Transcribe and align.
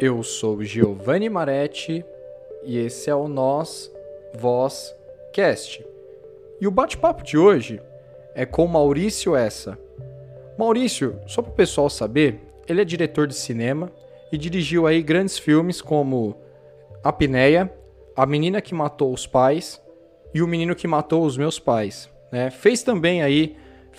Eu 0.00 0.22
sou 0.22 0.62
Giovanni 0.62 1.28
Maretti 1.28 2.04
e 2.62 2.78
esse 2.78 3.10
é 3.10 3.14
o 3.16 3.26
Nós 3.26 3.92
Voz 4.32 4.94
Cast. 5.32 5.84
E 6.60 6.68
o 6.68 6.70
bate-papo 6.70 7.24
de 7.24 7.36
hoje 7.36 7.82
é 8.32 8.46
com 8.46 8.64
Maurício 8.68 9.34
Essa. 9.34 9.76
Maurício, 10.56 11.18
só 11.26 11.42
para 11.42 11.50
o 11.50 11.56
pessoal 11.56 11.90
saber, 11.90 12.38
ele 12.68 12.80
é 12.80 12.84
diretor 12.84 13.26
de 13.26 13.34
cinema 13.34 13.90
e 14.30 14.38
dirigiu 14.38 14.86
aí 14.86 15.02
grandes 15.02 15.36
filmes 15.36 15.82
como 15.82 16.36
A 17.02 17.12
Pinéia, 17.12 17.68
A 18.14 18.24
Menina 18.24 18.60
que 18.60 18.76
Matou 18.76 19.12
os 19.12 19.26
Pais 19.26 19.82
e 20.32 20.40
O 20.42 20.46
Menino 20.46 20.76
que 20.76 20.86
Matou 20.86 21.24
os 21.24 21.36
Meus 21.36 21.58
Pais. 21.58 22.08
Né? 22.30 22.50
Fez 22.50 22.84
também 22.84 23.20
aí, 23.20 23.56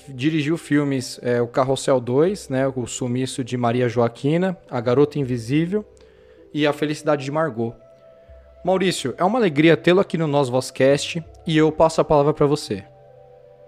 dirigiu 0.08 0.58
filmes 0.58 1.20
é, 1.22 1.42
O 1.42 1.48
Carrossel 1.48 2.00
2, 2.00 2.48
né? 2.48 2.72
O 2.74 2.88
Sumiço 2.88 3.44
de 3.44 3.58
Maria 3.58 3.90
Joaquina, 3.90 4.58
A 4.70 4.80
Garota 4.80 5.20
Invisível 5.20 5.86
e 6.54 6.66
A 6.66 6.74
Felicidade 6.74 7.24
de 7.24 7.32
Margot. 7.32 7.74
Maurício, 8.64 9.14
é 9.18 9.24
uma 9.24 9.40
alegria 9.40 9.78
tê-lo 9.78 10.02
aqui 10.02 10.18
no 10.18 10.28
Nós 10.28 10.50
Vozcast 10.50 11.24
e 11.48 11.58
eu 11.58 11.72
passo 11.72 12.02
a 12.02 12.04
palavra 12.04 12.34
para 12.34 12.46
você. 12.46 12.84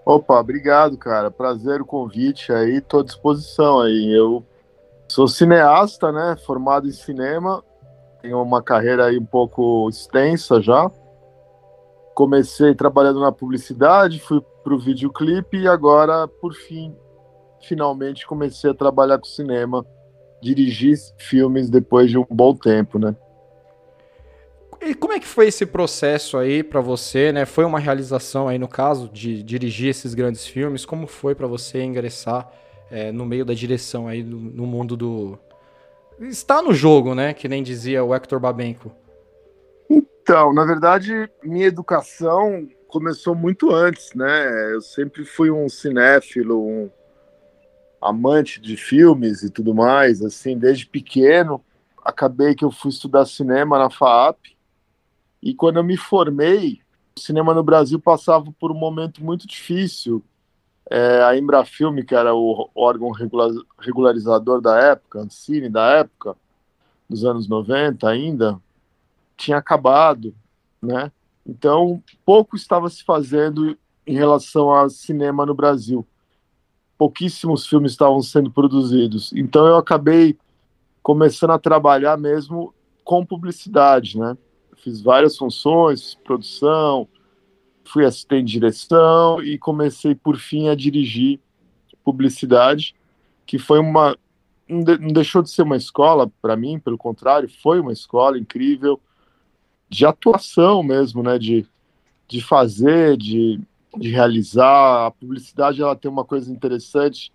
Opa, 0.06 0.40
obrigado, 0.40 0.98
cara. 0.98 1.32
Prazer 1.32 1.82
o 1.82 1.86
convite 1.86 2.52
aí, 2.52 2.82
tô 2.82 3.00
à 3.00 3.04
disposição 3.04 3.80
aí. 3.80 4.12
Eu 4.12 4.44
sou 5.08 5.28
cineasta, 5.28 6.12
né? 6.12 6.36
Formado 6.46 6.88
em 6.88 6.92
cinema, 6.92 7.64
tenho 8.22 8.42
uma 8.42 8.62
carreira 8.62 9.06
aí 9.06 9.18
um 9.18 9.26
pouco 9.26 9.88
extensa 9.90 10.62
já. 10.62 10.92
Comecei 12.14 12.76
trabalhando 12.76 13.22
na 13.22 13.32
publicidade, 13.32 14.20
fui 14.20 14.42
pro 14.64 14.78
videoclipe 14.78 15.58
e 15.58 15.68
agora, 15.68 16.28
por 16.28 16.54
fim, 16.54 16.96
finalmente 17.62 18.28
comecei 18.28 18.72
a 18.72 18.76
trabalhar 18.76 19.18
com 19.18 19.26
cinema, 19.26 19.86
dirigir 20.42 20.98
filmes 21.18 21.70
depois 21.70 22.10
de 22.10 22.18
um 22.18 22.26
bom 22.30 22.56
tempo, 22.56 22.98
né? 22.98 23.16
E 24.82 24.96
como 24.96 25.14
é 25.14 25.20
que 25.20 25.28
foi 25.28 25.48
esse 25.48 25.66
processo 25.66 26.38
aí 26.38 26.64
para 26.64 26.82
você, 26.82 27.32
né? 27.32 27.46
Foi 27.46 27.64
uma 27.64 27.80
realização 27.80 28.48
aí 28.48 28.58
no 28.58 28.68
caso 28.68 29.08
de 29.10 29.44
dirigir 29.44 29.90
esses 29.90 30.16
grandes 30.16 30.48
filmes? 30.48 30.86
Como 30.86 31.06
foi 31.06 31.36
para 31.36 31.46
você 31.46 31.84
ingressar 31.84 32.52
é, 32.90 33.12
no 33.12 33.24
meio 33.24 33.46
da 33.46 33.54
direção 33.54 34.08
aí 34.08 34.24
no, 34.24 34.40
no 34.40 34.66
mundo 34.66 34.98
do 34.98 35.38
está 36.20 36.62
no 36.62 36.74
jogo, 36.74 37.14
né? 37.14 37.34
Que 37.34 37.48
nem 37.48 37.62
dizia 37.62 38.04
o 38.04 38.14
Hector 38.14 38.40
Babenco. 38.40 38.92
Então, 39.90 40.54
na 40.54 40.66
verdade, 40.66 41.30
minha 41.44 41.68
educação 41.68 42.68
começou 42.88 43.36
muito 43.36 43.72
antes, 43.72 44.14
né? 44.14 44.74
Eu 44.74 44.82
sempre 44.82 45.24
fui 45.26 45.50
um 45.52 45.70
cinéfilo, 45.70 46.60
um 46.60 46.90
amante 48.02 48.60
de 48.60 48.76
filmes 48.76 49.44
e 49.44 49.50
tudo 49.50 49.74
mais, 49.74 50.22
assim, 50.22 50.58
desde 50.58 50.86
pequeno. 50.86 51.64
Acabei 52.04 52.56
que 52.56 52.66
eu 52.66 52.72
fui 52.72 52.90
estudar 52.90 53.26
cinema 53.26 53.78
na 53.78 53.90
FAAP 53.90 54.56
e 55.42 55.56
quando 55.56 55.78
eu 55.78 55.84
me 55.84 55.98
formei, 55.98 56.82
o 57.18 57.20
cinema 57.20 57.54
no 57.54 57.64
Brasil 57.64 58.00
passava 58.00 58.54
por 58.60 58.72
um 58.72 58.78
momento 58.78 59.24
muito 59.24 59.48
difícil. 59.48 60.24
É, 60.90 61.24
a 61.24 61.38
Embrafilme, 61.38 62.04
que 62.04 62.14
era 62.14 62.36
o 62.36 62.70
órgão 62.76 63.12
regularizador 63.80 64.62
da 64.62 64.78
época, 64.80 65.20
Ancine 65.20 65.70
da 65.70 65.90
época, 66.00 66.36
dos 67.10 67.26
anos 67.26 67.48
90 67.48 68.08
ainda, 68.08 68.60
tinha 69.36 69.58
acabado, 69.58 70.36
né? 70.82 71.12
Então, 71.46 72.04
pouco 72.24 72.56
estava 72.56 72.90
se 72.90 73.04
fazendo 73.04 73.78
em 74.06 74.14
relação 74.14 74.70
ao 74.70 74.90
cinema 74.90 75.46
no 75.46 75.56
Brasil. 75.56 76.06
Pouquíssimos 77.02 77.66
filmes 77.66 77.94
estavam 77.94 78.22
sendo 78.22 78.52
produzidos. 78.52 79.34
Então, 79.34 79.66
eu 79.66 79.76
acabei 79.76 80.38
começando 81.02 81.50
a 81.50 81.58
trabalhar 81.58 82.16
mesmo 82.16 82.76
com 83.04 83.26
publicidade, 83.26 84.20
né? 84.20 84.38
fiz 84.78 85.02
várias 85.02 85.36
funções, 85.36 86.14
produção, 86.24 87.08
fui 87.86 88.06
assistente 88.06 88.46
de 88.46 88.52
direção 88.52 89.42
e 89.42 89.58
comecei 89.58 90.14
por 90.14 90.38
fim 90.38 90.70
a 90.70 90.76
dirigir 90.76 91.40
publicidade, 92.04 92.96
que 93.48 93.58
foi 93.58 93.80
uma 93.80 94.16
não 94.70 95.08
deixou 95.12 95.42
de 95.42 95.50
ser 95.50 95.64
uma 95.64 95.78
escola 95.78 96.32
para 96.40 96.56
mim, 96.56 96.78
pelo 96.78 97.00
contrário, 97.00 97.50
foi 97.64 97.80
uma 97.80 97.92
escola 97.92 98.38
incrível 98.38 99.02
de 99.90 100.06
atuação 100.06 100.84
mesmo, 100.84 101.24
né, 101.24 101.40
de, 101.40 101.66
de 102.28 102.42
fazer, 102.42 103.18
de, 103.18 103.60
de 103.98 104.10
realizar. 104.10 105.08
A 105.08 105.12
publicidade 105.12 105.82
ela 105.82 105.96
tem 105.96 106.10
uma 106.10 106.26
coisa 106.26 106.52
interessante 106.52 107.32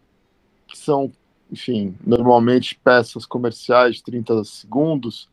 que 0.66 0.76
são, 0.76 1.12
enfim, 1.50 1.96
normalmente 2.04 2.78
peças 2.82 3.24
comerciais 3.24 3.96
de 3.96 4.02
30 4.04 4.44
segundos 4.44 5.28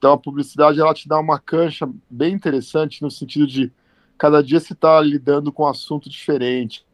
então 0.00 0.12
a 0.12 0.18
publicidade 0.18 0.80
ela 0.80 0.94
te 0.94 1.06
dá 1.06 1.20
uma 1.20 1.38
cancha 1.38 1.86
bem 2.08 2.32
interessante 2.32 3.02
no 3.02 3.10
sentido 3.10 3.46
de 3.46 3.70
cada 4.16 4.42
dia 4.42 4.58
você 4.58 4.72
está 4.72 4.98
lidando 4.98 5.52
com 5.52 5.64
um 5.64 5.66
assunto 5.66 6.08
diferente, 6.08 6.86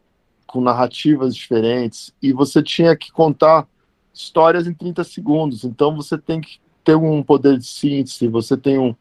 com 0.44 0.60
narrativas 0.60 1.32
diferentes, 1.32 2.12
e 2.21 2.32
você 2.32 2.60
tinha 2.60 2.97
que 2.97 3.12
contar 3.12 3.69
histórias 4.12 4.66
em 4.66 4.75
30 4.75 5.05
segundos. 5.05 5.62
Então 5.62 5.94
você 5.94 6.19
tem 6.19 6.41
que 6.41 6.59
ter 6.82 6.97
um 6.97 7.22
poder 7.22 7.59
de 7.59 7.65
síntese, 7.65 8.26
você 8.26 8.56
tem 8.56 8.76
um, 8.76 8.93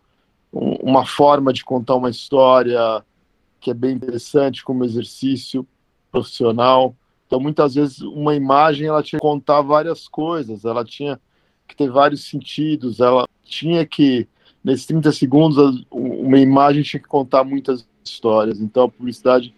um, 0.54 0.74
uma 0.84 1.04
forma 1.04 1.52
de 1.52 1.66
contar 1.66 1.96
uma 1.96 2.12
história 2.12 3.04
que 3.66 3.72
é 3.72 3.74
bem 3.74 3.96
interessante 3.96 4.64
como 4.64 4.86
exercício 4.86 5.68
profissional. 6.12 6.96
Então 7.26 7.40
muitas 7.40 7.74
vezes 7.74 8.00
uma 8.00 8.36
imagem 8.36 8.86
ela 8.86 9.02
tinha 9.02 9.20
que 9.20 9.26
contar 9.26 9.64
várias 9.64 10.08
coisas, 10.08 10.66
ela 10.66 10.86
tinha 10.86 11.20
que 11.68 11.76
ter 11.76 11.90
vários 11.90 12.30
sentidos, 12.30 13.00
ela 13.00 13.28
tinha 13.44 13.84
que, 13.84 14.28
nesses 14.64 14.86
30 14.86 15.12
segundos, 15.12 15.84
uma 15.90 16.38
imagem 16.38 16.84
tinha 16.84 17.02
que 17.02 17.08
contar 17.08 17.44
muitas 17.44 17.88
histórias. 18.04 18.62
Então 18.62 18.84
a 18.84 18.90
publicidade 18.90 19.52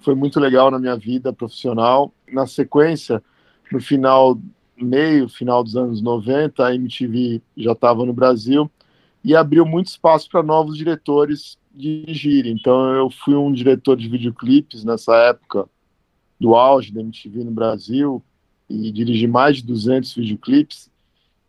foi 0.00 0.16
muito 0.16 0.40
legal 0.40 0.68
na 0.68 0.80
minha 0.80 0.96
vida 0.96 1.32
profissional. 1.32 2.12
Na 2.32 2.48
sequência, 2.48 3.22
no 3.70 3.80
final, 3.80 4.36
meio, 4.76 5.28
final 5.28 5.62
dos 5.62 5.76
anos 5.76 6.02
90, 6.02 6.66
a 6.66 6.74
MTV 6.74 7.40
já 7.56 7.70
estava 7.70 8.04
no 8.04 8.12
Brasil 8.12 8.68
e 9.22 9.36
abriu 9.36 9.64
muito 9.64 9.86
espaço 9.86 10.28
para 10.28 10.42
novos 10.42 10.76
diretores 10.76 11.61
dirigirem. 11.74 12.52
Então 12.52 12.94
eu 12.94 13.10
fui 13.10 13.34
um 13.34 13.52
diretor 13.52 13.96
de 13.96 14.08
videoclipes 14.08 14.84
nessa 14.84 15.14
época 15.16 15.68
do 16.38 16.54
auge 16.54 16.92
da 16.92 17.00
MTV 17.00 17.44
no 17.44 17.50
Brasil 17.50 18.22
e 18.68 18.90
dirigi 18.90 19.26
mais 19.26 19.56
de 19.56 19.64
200 19.64 20.14
videoclipes 20.14 20.90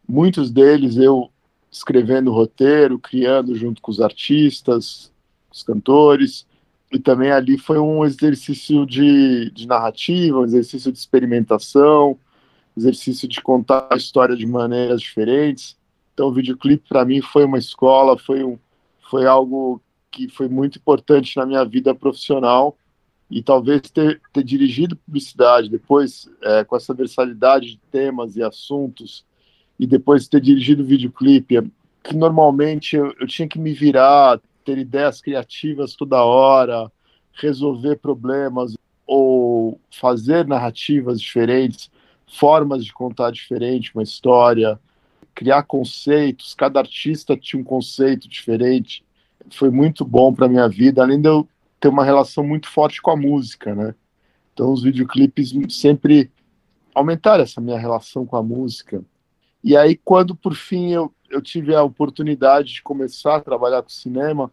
muitos 0.07 0.51
deles 0.51 0.97
eu 0.97 1.29
escrevendo 1.71 2.31
roteiro, 2.31 2.99
criando 2.99 3.55
junto 3.55 3.81
com 3.81 3.91
os 3.91 3.99
artistas, 3.99 5.11
os 5.51 5.63
cantores, 5.63 6.45
e 6.91 6.99
também 6.99 7.31
ali 7.31 7.57
foi 7.57 7.79
um 7.79 8.05
exercício 8.05 8.85
de, 8.85 9.49
de 9.51 9.67
narrativa, 9.67 10.39
um 10.39 10.45
exercício 10.45 10.91
de 10.91 10.99
experimentação, 10.99 12.17
exercício 12.77 13.27
de 13.27 13.41
contar 13.41 13.87
a 13.89 13.95
história 13.95 14.35
de 14.35 14.45
maneiras 14.45 15.01
diferentes. 15.01 15.75
Então, 16.13 16.27
o 16.27 16.33
videoclipe 16.33 16.87
para 16.87 17.03
mim 17.03 17.21
foi 17.21 17.45
uma 17.45 17.57
escola, 17.57 18.17
foi, 18.17 18.43
um, 18.43 18.59
foi 19.09 19.25
algo 19.25 19.81
que 20.13 20.29
foi 20.29 20.47
muito 20.47 20.77
importante 20.77 21.35
na 21.35 21.45
minha 21.45 21.65
vida 21.65 21.93
profissional 21.95 22.77
e 23.29 23.41
talvez 23.41 23.81
ter, 23.81 24.21
ter 24.31 24.43
dirigido 24.43 24.95
publicidade 24.95 25.67
depois 25.67 26.29
é, 26.43 26.63
com 26.63 26.75
essa 26.75 26.93
versalidade 26.93 27.71
de 27.71 27.77
temas 27.91 28.35
e 28.35 28.43
assuntos 28.43 29.25
e 29.79 29.87
depois 29.87 30.27
ter 30.27 30.39
dirigido 30.39 30.85
videoclipe, 30.85 31.71
que 32.03 32.15
normalmente 32.15 32.95
eu, 32.95 33.11
eu 33.19 33.25
tinha 33.25 33.47
que 33.47 33.57
me 33.57 33.73
virar, 33.73 34.39
ter 34.63 34.77
ideias 34.77 35.19
criativas 35.19 35.95
toda 35.95 36.23
hora, 36.23 36.91
resolver 37.33 37.95
problemas 37.95 38.75
ou 39.07 39.79
fazer 39.89 40.47
narrativas 40.47 41.19
diferentes, 41.19 41.89
formas 42.27 42.85
de 42.85 42.93
contar 42.93 43.31
diferente 43.31 43.91
uma 43.95 44.03
história, 44.03 44.79
criar 45.33 45.63
conceitos, 45.63 46.53
cada 46.53 46.79
artista 46.79 47.35
tinha 47.35 47.59
um 47.59 47.65
conceito 47.65 48.29
diferente. 48.29 49.03
Foi 49.51 49.69
muito 49.69 50.05
bom 50.05 50.33
para 50.33 50.47
minha 50.47 50.67
vida, 50.67 51.01
além 51.01 51.21
de 51.21 51.27
eu 51.27 51.47
ter 51.79 51.87
uma 51.87 52.03
relação 52.03 52.43
muito 52.43 52.69
forte 52.69 53.01
com 53.01 53.11
a 53.11 53.15
música, 53.15 53.75
né? 53.75 53.93
Então 54.53 54.71
os 54.71 54.83
videoclipes 54.83 55.53
sempre 55.69 56.31
aumentaram 56.93 57.43
essa 57.43 57.59
minha 57.59 57.77
relação 57.77 58.25
com 58.25 58.37
a 58.37 58.43
música. 58.43 59.03
E 59.63 59.75
aí, 59.75 59.95
quando 59.95 60.35
por 60.35 60.55
fim 60.55 60.91
eu, 60.91 61.13
eu 61.29 61.41
tive 61.41 61.73
a 61.73 61.83
oportunidade 61.83 62.73
de 62.73 62.83
começar 62.83 63.37
a 63.37 63.41
trabalhar 63.41 63.81
com 63.81 63.89
cinema, 63.89 64.51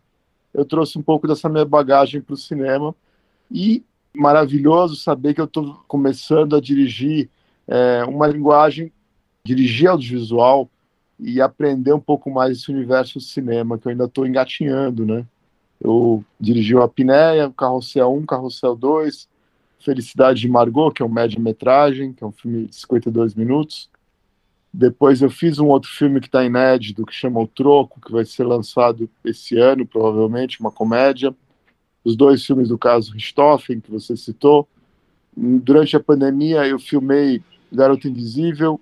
eu 0.52 0.64
trouxe 0.64 0.98
um 0.98 1.02
pouco 1.02 1.28
dessa 1.28 1.48
minha 1.48 1.64
bagagem 1.64 2.20
para 2.20 2.34
o 2.34 2.38
cinema. 2.38 2.94
E 3.50 3.84
maravilhoso 4.12 4.96
saber 4.96 5.34
que 5.34 5.40
eu 5.40 5.44
estou 5.44 5.82
começando 5.86 6.56
a 6.56 6.60
dirigir 6.60 7.28
é, 7.66 8.04
uma 8.04 8.26
linguagem, 8.26 8.92
dirigir 9.44 9.88
audiovisual 9.88 10.68
e 11.22 11.40
aprender 11.40 11.92
um 11.92 12.00
pouco 12.00 12.30
mais 12.30 12.58
esse 12.58 12.70
universo 12.70 13.14
do 13.14 13.20
cinema, 13.20 13.78
que 13.78 13.86
eu 13.86 13.92
ainda 13.92 14.04
estou 14.04 14.26
engatinhando, 14.26 15.04
né? 15.04 15.26
Eu 15.80 16.24
dirigi 16.38 16.74
o 16.74 16.82
Apneia, 16.82 17.52
Carrossel 17.56 18.12
1, 18.14 18.26
Carrossel 18.26 18.76
2, 18.76 19.28
Felicidade 19.78 20.40
de 20.40 20.48
Margot, 20.48 20.90
que 20.92 21.02
é 21.02 21.06
um 21.06 21.08
média-metragem, 21.08 22.12
que 22.12 22.22
é 22.22 22.26
um 22.26 22.32
filme 22.32 22.66
de 22.66 22.76
52 22.76 23.34
minutos, 23.34 23.88
Depois 24.72 25.20
eu 25.20 25.30
fiz 25.30 25.58
um 25.58 25.66
outro 25.66 25.90
filme 25.90 26.20
que 26.20 26.28
está 26.28 26.44
inédito, 26.44 27.04
que 27.04 27.14
chama 27.14 27.40
O 27.40 27.48
Troco, 27.48 28.00
que 28.00 28.12
vai 28.12 28.24
ser 28.24 28.44
lançado 28.44 29.10
esse 29.24 29.58
ano, 29.58 29.86
provavelmente, 29.86 30.60
uma 30.60 30.70
comédia. 30.70 31.34
Os 32.04 32.14
dois 32.14 32.44
filmes 32.44 32.68
do 32.68 32.78
caso 32.78 33.12
Richthofen, 33.12 33.80
que 33.80 33.90
você 33.90 34.16
citou. 34.16 34.68
Durante 35.36 35.96
a 35.96 36.00
pandemia, 36.00 36.66
eu 36.66 36.78
filmei 36.78 37.42
Garoto 37.72 38.06
Invisível, 38.06 38.80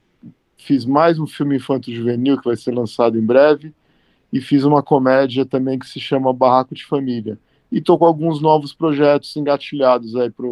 fiz 0.58 0.84
mais 0.84 1.18
um 1.18 1.26
filme 1.26 1.56
infanto-juvenil, 1.56 2.38
que 2.38 2.44
vai 2.44 2.56
ser 2.56 2.72
lançado 2.72 3.18
em 3.18 3.24
breve, 3.24 3.72
e 4.32 4.40
fiz 4.40 4.64
uma 4.64 4.82
comédia 4.82 5.46
também 5.46 5.78
que 5.78 5.88
se 5.88 5.98
chama 5.98 6.32
Barraco 6.32 6.74
de 6.74 6.84
Família. 6.84 7.38
E 7.72 7.78
estou 7.78 7.98
com 7.98 8.04
alguns 8.04 8.40
novos 8.40 8.74
projetos 8.74 9.34
engatilhados 9.36 10.14
aí 10.16 10.30
para 10.30 10.46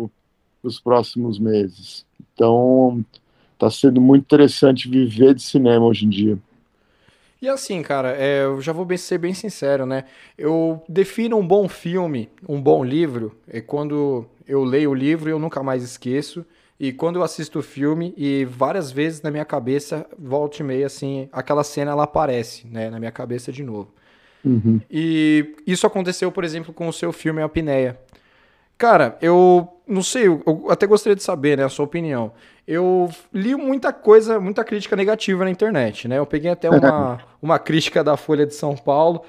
os 0.62 0.80
próximos 0.80 1.38
meses. 1.38 2.06
Então, 2.32 3.04
está 3.52 3.70
sendo 3.70 4.00
muito 4.00 4.22
interessante 4.22 4.88
viver 4.88 5.34
de 5.34 5.42
cinema 5.42 5.84
hoje 5.84 6.06
em 6.06 6.08
dia. 6.08 6.38
E 7.40 7.48
assim, 7.48 7.82
cara, 7.82 8.12
é, 8.16 8.44
eu 8.44 8.62
já 8.62 8.72
vou 8.72 8.86
ser 8.96 9.18
bem 9.18 9.34
sincero, 9.34 9.84
né? 9.84 10.04
Eu 10.38 10.82
defino 10.88 11.36
um 11.36 11.46
bom 11.46 11.68
filme, 11.68 12.30
um 12.48 12.60
bom 12.60 12.82
livro, 12.82 13.36
é 13.46 13.60
quando 13.60 14.26
eu 14.48 14.64
leio 14.64 14.90
o 14.90 14.94
livro 14.94 15.28
e 15.28 15.32
eu 15.32 15.38
nunca 15.38 15.62
mais 15.62 15.82
esqueço. 15.82 16.46
E 16.78 16.92
quando 16.92 17.16
eu 17.16 17.22
assisto 17.22 17.58
o 17.58 17.62
filme, 17.62 18.12
e 18.16 18.44
várias 18.44 18.92
vezes 18.92 19.22
na 19.22 19.30
minha 19.30 19.44
cabeça, 19.44 20.06
volta 20.18 20.62
e 20.62 20.64
meia, 20.64 20.86
assim, 20.86 21.28
aquela 21.32 21.64
cena 21.64 21.92
ela 21.92 22.04
aparece, 22.04 22.66
né, 22.66 22.90
na 22.90 22.98
minha 22.98 23.10
cabeça 23.10 23.50
de 23.50 23.62
novo. 23.62 23.90
Uhum. 24.44 24.80
E 24.90 25.56
isso 25.66 25.86
aconteceu, 25.86 26.30
por 26.30 26.44
exemplo, 26.44 26.74
com 26.74 26.86
o 26.86 26.92
seu 26.92 27.12
filme 27.12 27.40
A 27.40 27.46
Apneia. 27.46 27.98
Cara, 28.76 29.16
eu 29.22 29.68
não 29.86 30.02
sei, 30.02 30.26
eu 30.26 30.66
até 30.68 30.86
gostaria 30.86 31.16
de 31.16 31.22
saber, 31.22 31.56
né, 31.56 31.64
a 31.64 31.68
sua 31.68 31.86
opinião. 31.86 32.32
Eu 32.68 33.08
li 33.32 33.54
muita 33.54 33.92
coisa, 33.92 34.38
muita 34.38 34.62
crítica 34.62 34.94
negativa 34.94 35.44
na 35.44 35.50
internet, 35.50 36.06
né? 36.08 36.18
Eu 36.18 36.26
peguei 36.26 36.50
até 36.50 36.68
uma, 36.68 37.20
uma 37.40 37.58
crítica 37.58 38.04
da 38.04 38.16
Folha 38.16 38.44
de 38.44 38.54
São 38.54 38.76
Paulo, 38.76 39.22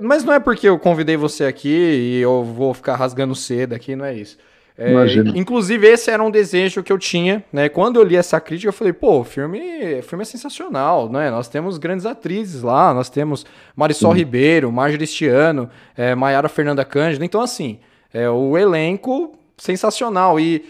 mas 0.00 0.24
não 0.24 0.32
é 0.32 0.40
porque 0.40 0.68
eu 0.68 0.78
convidei 0.78 1.16
você 1.16 1.44
aqui 1.44 1.68
e 1.68 2.20
eu 2.20 2.42
vou 2.44 2.72
ficar 2.72 2.96
rasgando 2.96 3.34
seda 3.34 3.76
aqui, 3.76 3.94
não 3.94 4.04
é 4.04 4.14
isso. 4.14 4.38
É, 4.76 4.92
inclusive, 5.36 5.86
esse 5.86 6.10
era 6.10 6.20
um 6.20 6.30
desejo 6.30 6.82
que 6.82 6.92
eu 6.92 6.98
tinha, 6.98 7.44
né? 7.52 7.68
Quando 7.68 8.00
eu 8.00 8.02
li 8.02 8.16
essa 8.16 8.40
crítica, 8.40 8.68
eu 8.68 8.72
falei, 8.72 8.92
pô, 8.92 9.20
o 9.20 9.24
filme, 9.24 10.02
filme 10.02 10.22
é 10.22 10.24
sensacional, 10.24 11.08
né? 11.08 11.30
Nós 11.30 11.46
temos 11.46 11.78
grandes 11.78 12.04
atrizes 12.04 12.62
lá, 12.62 12.92
nós 12.92 13.08
temos 13.08 13.46
Marisol 13.76 14.10
Sim. 14.10 14.18
Ribeiro, 14.18 14.72
Marjorie 14.72 15.06
Stiano, 15.06 15.70
é, 15.96 16.12
Maiara 16.16 16.48
Fernanda 16.48 16.84
Cândida. 16.84 17.24
Então, 17.24 17.40
assim, 17.40 17.78
é, 18.12 18.28
o 18.28 18.58
elenco 18.58 19.38
sensacional. 19.56 20.40
E, 20.40 20.64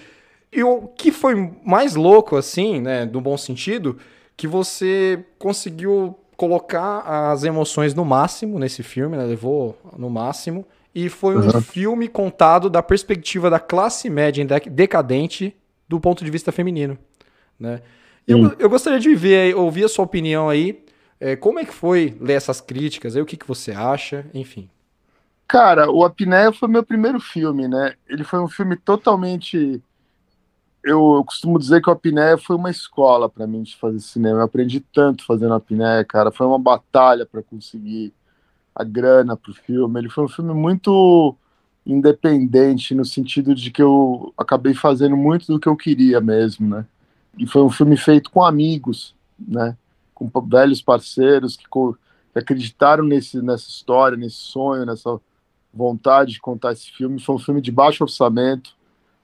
e 0.53 0.62
o 0.62 0.83
que 0.83 1.11
foi 1.11 1.35
mais 1.65 1.95
louco, 1.95 2.37
assim, 2.37 2.83
né? 2.83 3.06
Do 3.06 3.23
bom 3.23 3.39
sentido, 3.39 3.97
que 4.37 4.47
você 4.47 5.25
conseguiu 5.39 6.15
colocar 6.37 7.01
as 7.31 7.43
emoções 7.43 7.95
no 7.95 8.05
máximo 8.05 8.59
nesse 8.59 8.83
filme, 8.83 9.17
né? 9.17 9.25
Levou 9.25 9.79
no 9.97 10.11
máximo. 10.11 10.67
E 10.94 11.08
foi 11.08 11.37
um 11.37 11.61
filme 11.61 12.06
contado 12.06 12.70
da 12.70 12.82
perspectiva 12.82 13.50
da 13.50 13.58
classe 13.58 14.08
média 14.08 14.46
decadente 14.70 15.56
do 15.88 15.99
ponto 15.99 16.25
de 16.25 16.31
vista 16.31 16.52
feminino. 16.52 16.96
Né? 17.58 17.82
Eu, 18.26 18.55
eu 18.58 18.70
gostaria 18.70 19.00
de 19.00 19.14
ver, 19.14 19.56
ouvir 19.56 19.85
a 19.85 19.88
sua 19.88 20.05
opinião 20.05 20.49
aí. 20.49 20.85
É, 21.20 21.37
como 21.37 21.58
é 21.58 21.64
que 21.64 21.75
foi 21.75 22.17
ler 22.20 22.35
essas 22.35 22.61
críticas? 22.61 23.17
Aí, 23.17 23.23
o 23.23 23.26
que, 23.26 23.37
que 23.37 23.46
você 23.46 23.73
acha? 23.73 24.26
Enfim. 24.32 24.69
Cara, 25.49 25.91
o 25.91 26.05
Apneia 26.05 26.52
foi 26.52 26.69
meu 26.69 26.85
primeiro 26.85 27.20
filme, 27.20 27.69
né? 27.69 27.94
Ele 28.08 28.25
foi 28.25 28.41
um 28.41 28.49
filme 28.49 28.76
totalmente. 28.76 29.82
Eu, 30.82 31.17
eu 31.17 31.25
costumo 31.25 31.58
dizer 31.58 31.82
que 31.82 31.88
o 31.88 31.93
Apneia 31.93 32.38
foi 32.38 32.56
uma 32.56 32.70
escola 32.70 33.29
para 33.29 33.46
mim 33.46 33.62
de 33.62 33.76
fazer 33.76 34.00
cinema. 34.00 34.41
Eu 34.41 34.44
aprendi 34.44 34.81
tanto 34.81 35.25
fazendo 35.25 35.55
Apneia, 35.55 36.05
cara. 36.05 36.31
Foi 36.31 36.46
uma 36.46 36.58
batalha 36.58 37.26
para 37.26 37.43
conseguir 37.43 38.12
a 38.75 38.82
grana 38.82 39.37
para 39.37 39.50
o 39.50 39.55
filme. 39.55 40.00
Ele 40.00 40.09
foi 40.09 40.25
um 40.25 40.29
filme 40.29 40.53
muito 40.53 41.37
independente 41.87 42.94
no 42.94 43.05
sentido 43.05 43.55
de 43.55 43.71
que 43.71 43.82
eu 43.82 44.32
acabei 44.38 44.75
fazendo 44.75 45.17
muito 45.17 45.47
do 45.47 45.61
que 45.61 45.69
eu 45.69 45.76
queria 45.76 46.21
mesmo, 46.21 46.69
né? 46.69 46.87
E 47.37 47.47
foi 47.47 47.62
um 47.62 47.71
filme 47.71 47.97
feito 47.97 48.31
com 48.31 48.43
amigos, 48.43 49.15
né? 49.38 49.76
Com 50.15 50.31
velhos 50.47 50.81
parceiros 50.81 51.56
que, 51.56 51.65
que 51.65 52.38
acreditaram 52.38 53.05
nesse, 53.05 53.43
nessa 53.43 53.69
história, 53.69 54.17
nesse 54.17 54.37
sonho, 54.37 54.87
nessa 54.87 55.20
vontade 55.73 56.32
de 56.32 56.41
contar 56.41 56.73
esse 56.73 56.91
filme. 56.91 57.20
Foi 57.20 57.35
um 57.35 57.38
filme 57.38 57.61
de 57.61 57.70
baixo 57.70 58.05
orçamento, 58.05 58.70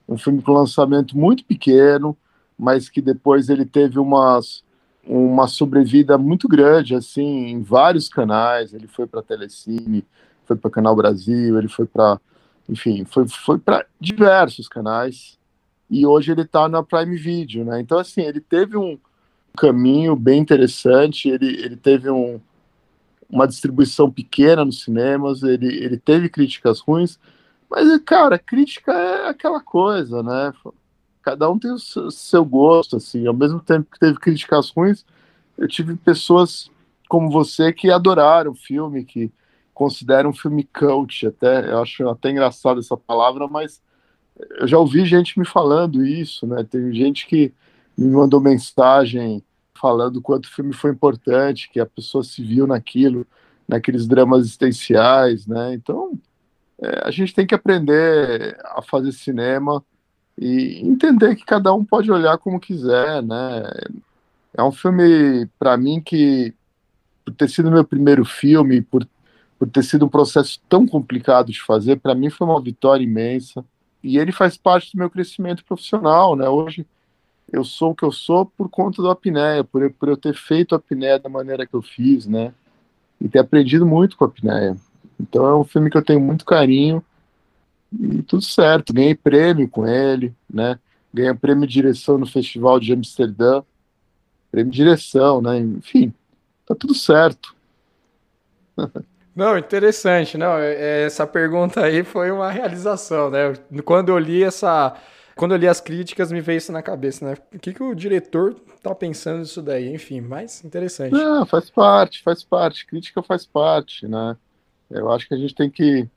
um 0.07 0.17
filme 0.17 0.41
com 0.41 0.51
lançamento 0.51 1.17
muito 1.17 1.43
pequeno, 1.45 2.15
mas 2.57 2.89
que 2.89 3.01
depois 3.01 3.49
ele 3.49 3.65
teve 3.65 3.97
umas 3.97 4.63
uma 5.05 5.47
sobrevida 5.47 6.17
muito 6.17 6.47
grande, 6.47 6.95
assim, 6.95 7.47
em 7.47 7.61
vários 7.61 8.07
canais. 8.07 8.73
Ele 8.73 8.87
foi 8.87 9.07
para 9.07 9.21
Telecine, 9.21 10.05
foi 10.45 10.55
para 10.55 10.71
Canal 10.71 10.95
Brasil, 10.95 11.57
ele 11.57 11.67
foi 11.67 11.85
para, 11.85 12.19
enfim, 12.69 13.05
foi, 13.05 13.27
foi 13.27 13.57
para 13.57 13.85
diversos 13.99 14.67
canais. 14.67 15.39
E 15.89 16.05
hoje 16.05 16.31
ele 16.31 16.43
está 16.43 16.69
na 16.69 16.83
Prime 16.83 17.17
Video, 17.17 17.65
né? 17.65 17.81
Então, 17.81 17.99
assim, 17.99 18.21
ele 18.21 18.39
teve 18.39 18.77
um 18.77 18.97
caminho 19.57 20.15
bem 20.15 20.39
interessante, 20.39 21.27
ele, 21.27 21.47
ele 21.61 21.75
teve 21.75 22.09
um, 22.09 22.39
uma 23.29 23.47
distribuição 23.47 24.09
pequena 24.09 24.63
nos 24.63 24.83
cinemas, 24.83 25.43
ele, 25.43 25.67
ele 25.67 25.97
teve 25.97 26.29
críticas 26.29 26.79
ruins, 26.79 27.19
mas, 27.69 28.01
cara, 28.03 28.37
crítica 28.37 28.91
é 28.91 29.29
aquela 29.29 29.61
coisa, 29.61 30.21
né? 30.21 30.53
Cada 31.21 31.49
um 31.49 31.57
tem 31.57 31.71
o 31.71 31.77
seu 31.77 32.43
gosto, 32.43 32.97
assim. 32.97 33.27
Ao 33.27 33.33
mesmo 33.33 33.59
tempo 33.59 33.89
que 33.91 33.99
teve 33.99 34.17
críticas 34.19 34.69
ruins, 34.69 35.05
eu 35.57 35.67
tive 35.67 35.95
pessoas 35.95 36.69
como 37.07 37.29
você 37.29 37.73
que 37.73 37.91
adoraram 37.91 38.51
o 38.51 38.55
filme, 38.55 39.05
que 39.05 39.31
consideram 39.73 40.29
um 40.29 40.33
filme 40.33 40.63
cult, 40.63 41.27
até, 41.27 41.71
eu 41.71 41.81
acho 41.81 42.07
até 42.07 42.31
engraçado 42.31 42.79
essa 42.79 42.95
palavra, 42.95 43.47
mas 43.47 43.81
eu 44.59 44.67
já 44.67 44.77
ouvi 44.77 45.05
gente 45.05 45.37
me 45.37 45.45
falando 45.45 46.05
isso, 46.05 46.47
né? 46.47 46.63
Tem 46.63 46.93
gente 46.93 47.27
que 47.27 47.53
me 47.97 48.09
mandou 48.09 48.39
mensagem 48.39 49.43
falando 49.73 50.21
quanto 50.21 50.45
o 50.45 50.51
filme 50.51 50.73
foi 50.73 50.91
importante, 50.91 51.69
que 51.69 51.79
a 51.79 51.85
pessoa 51.85 52.23
se 52.23 52.43
viu 52.43 52.67
naquilo, 52.67 53.25
naqueles 53.67 54.07
dramas 54.07 54.41
existenciais, 54.41 55.47
né? 55.47 55.73
Então, 55.73 56.13
é, 56.81 57.07
a 57.07 57.11
gente 57.11 57.33
tem 57.33 57.45
que 57.45 57.55
aprender 57.55 58.57
a 58.63 58.81
fazer 58.81 59.11
cinema 59.11 59.83
e 60.41 60.81
entender 60.83 61.35
que 61.35 61.45
cada 61.45 61.71
um 61.71 61.85
pode 61.85 62.11
olhar 62.11 62.35
como 62.39 62.59
quiser, 62.59 63.21
né? 63.21 63.61
É 64.57 64.63
um 64.63 64.71
filme, 64.71 65.47
para 65.59 65.77
mim, 65.77 66.01
que, 66.01 66.51
por 67.23 67.31
ter 67.35 67.47
sido 67.47 67.69
meu 67.69 67.85
primeiro 67.85 68.25
filme, 68.25 68.81
por, 68.81 69.07
por 69.59 69.69
ter 69.69 69.83
sido 69.83 70.05
um 70.05 70.09
processo 70.09 70.59
tão 70.67 70.87
complicado 70.87 71.51
de 71.51 71.61
fazer, 71.61 71.99
para 71.99 72.15
mim 72.15 72.31
foi 72.31 72.47
uma 72.47 72.59
vitória 72.59 73.03
imensa. 73.03 73.63
E 74.03 74.17
ele 74.17 74.31
faz 74.31 74.57
parte 74.57 74.93
do 74.93 74.97
meu 74.97 75.11
crescimento 75.11 75.63
profissional, 75.63 76.35
né? 76.35 76.49
Hoje 76.49 76.87
eu 77.53 77.63
sou 77.63 77.91
o 77.91 77.95
que 77.95 78.03
eu 78.03 78.11
sou 78.11 78.43
por 78.43 78.67
conta 78.67 78.99
do 78.99 79.11
apneia, 79.11 79.63
por, 79.63 79.91
por 79.91 80.09
eu 80.09 80.17
ter 80.17 80.33
feito 80.33 80.73
a 80.73 80.79
apneia 80.79 81.19
da 81.19 81.29
maneira 81.29 81.67
que 81.67 81.75
eu 81.75 81.83
fiz, 81.83 82.25
né? 82.25 82.51
E 83.19 83.29
ter 83.29 83.37
aprendido 83.37 83.85
muito 83.85 84.17
com 84.17 84.23
a 84.23 84.27
apneia. 84.27 84.75
Então 85.19 85.45
é 85.45 85.55
um 85.55 85.63
filme 85.63 85.91
que 85.91 85.97
eu 85.97 86.03
tenho 86.03 86.19
muito 86.19 86.43
carinho 86.45 87.03
e 87.99 88.21
tudo 88.21 88.43
certo. 88.43 88.93
Ganhei 88.93 89.15
prêmio 89.15 89.67
com 89.67 89.87
ele, 89.87 90.33
né? 90.49 90.79
Ganhei 91.13 91.33
prêmio 91.33 91.67
de 91.67 91.73
direção 91.73 92.17
no 92.17 92.25
Festival 92.25 92.79
de 92.79 92.93
Amsterdã. 92.93 93.63
Prêmio 94.51 94.71
de 94.71 94.77
direção, 94.77 95.41
né? 95.41 95.57
Enfim, 95.57 96.13
tá 96.65 96.75
tudo 96.75 96.93
certo. 96.93 97.55
Não, 99.35 99.57
interessante. 99.57 100.37
Não, 100.37 100.57
é, 100.57 100.73
é, 100.73 101.03
essa 101.03 101.25
pergunta 101.25 101.81
aí 101.81 102.03
foi 102.03 102.31
uma 102.31 102.51
realização, 102.51 103.29
né? 103.29 103.53
Quando 103.85 104.09
eu 104.09 104.19
li 104.19 104.43
essa, 104.43 104.93
quando 105.35 105.53
eu 105.53 105.57
li 105.57 105.67
as 105.67 105.79
críticas, 105.79 106.31
me 106.31 106.41
veio 106.41 106.57
isso 106.57 106.71
na 106.71 106.81
cabeça, 106.81 107.25
né? 107.25 107.37
O 107.53 107.57
que, 107.57 107.73
que 107.73 107.81
o 107.81 107.95
diretor 107.95 108.55
tá 108.83 108.93
pensando 108.93 109.39
nisso 109.39 109.61
daí? 109.61 109.93
Enfim, 109.93 110.19
mais 110.19 110.63
interessante. 110.65 111.13
Não, 111.13 111.45
faz 111.45 111.69
parte, 111.69 112.21
faz 112.21 112.43
parte. 112.43 112.85
Crítica 112.85 113.23
faz 113.23 113.45
parte, 113.45 114.05
né? 114.07 114.35
Eu 114.89 115.09
acho 115.09 115.27
que 115.27 115.33
a 115.33 115.37
gente 115.37 115.55
tem 115.55 115.69
que 115.69 116.07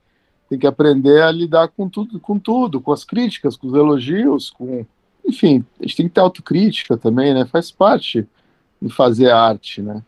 tem 0.55 0.59
que 0.59 0.67
aprender 0.67 1.21
a 1.21 1.31
lidar 1.31 1.67
com 1.67 1.89
tudo, 1.89 2.19
com 2.19 2.39
tudo, 2.39 2.79
com 2.79 2.91
as 2.91 3.03
críticas, 3.03 3.57
com 3.57 3.67
os 3.67 3.73
elogios, 3.73 4.49
com 4.49 4.85
enfim, 5.27 5.65
a 5.79 5.83
gente 5.83 5.97
tem 5.97 6.07
que 6.07 6.13
ter 6.13 6.21
autocrítica 6.21 6.95
também, 6.97 7.33
né? 7.33 7.45
Faz 7.45 7.71
parte 7.71 8.27
de 8.81 8.93
fazer 8.93 9.31
arte, 9.31 9.81
né? 9.81 10.03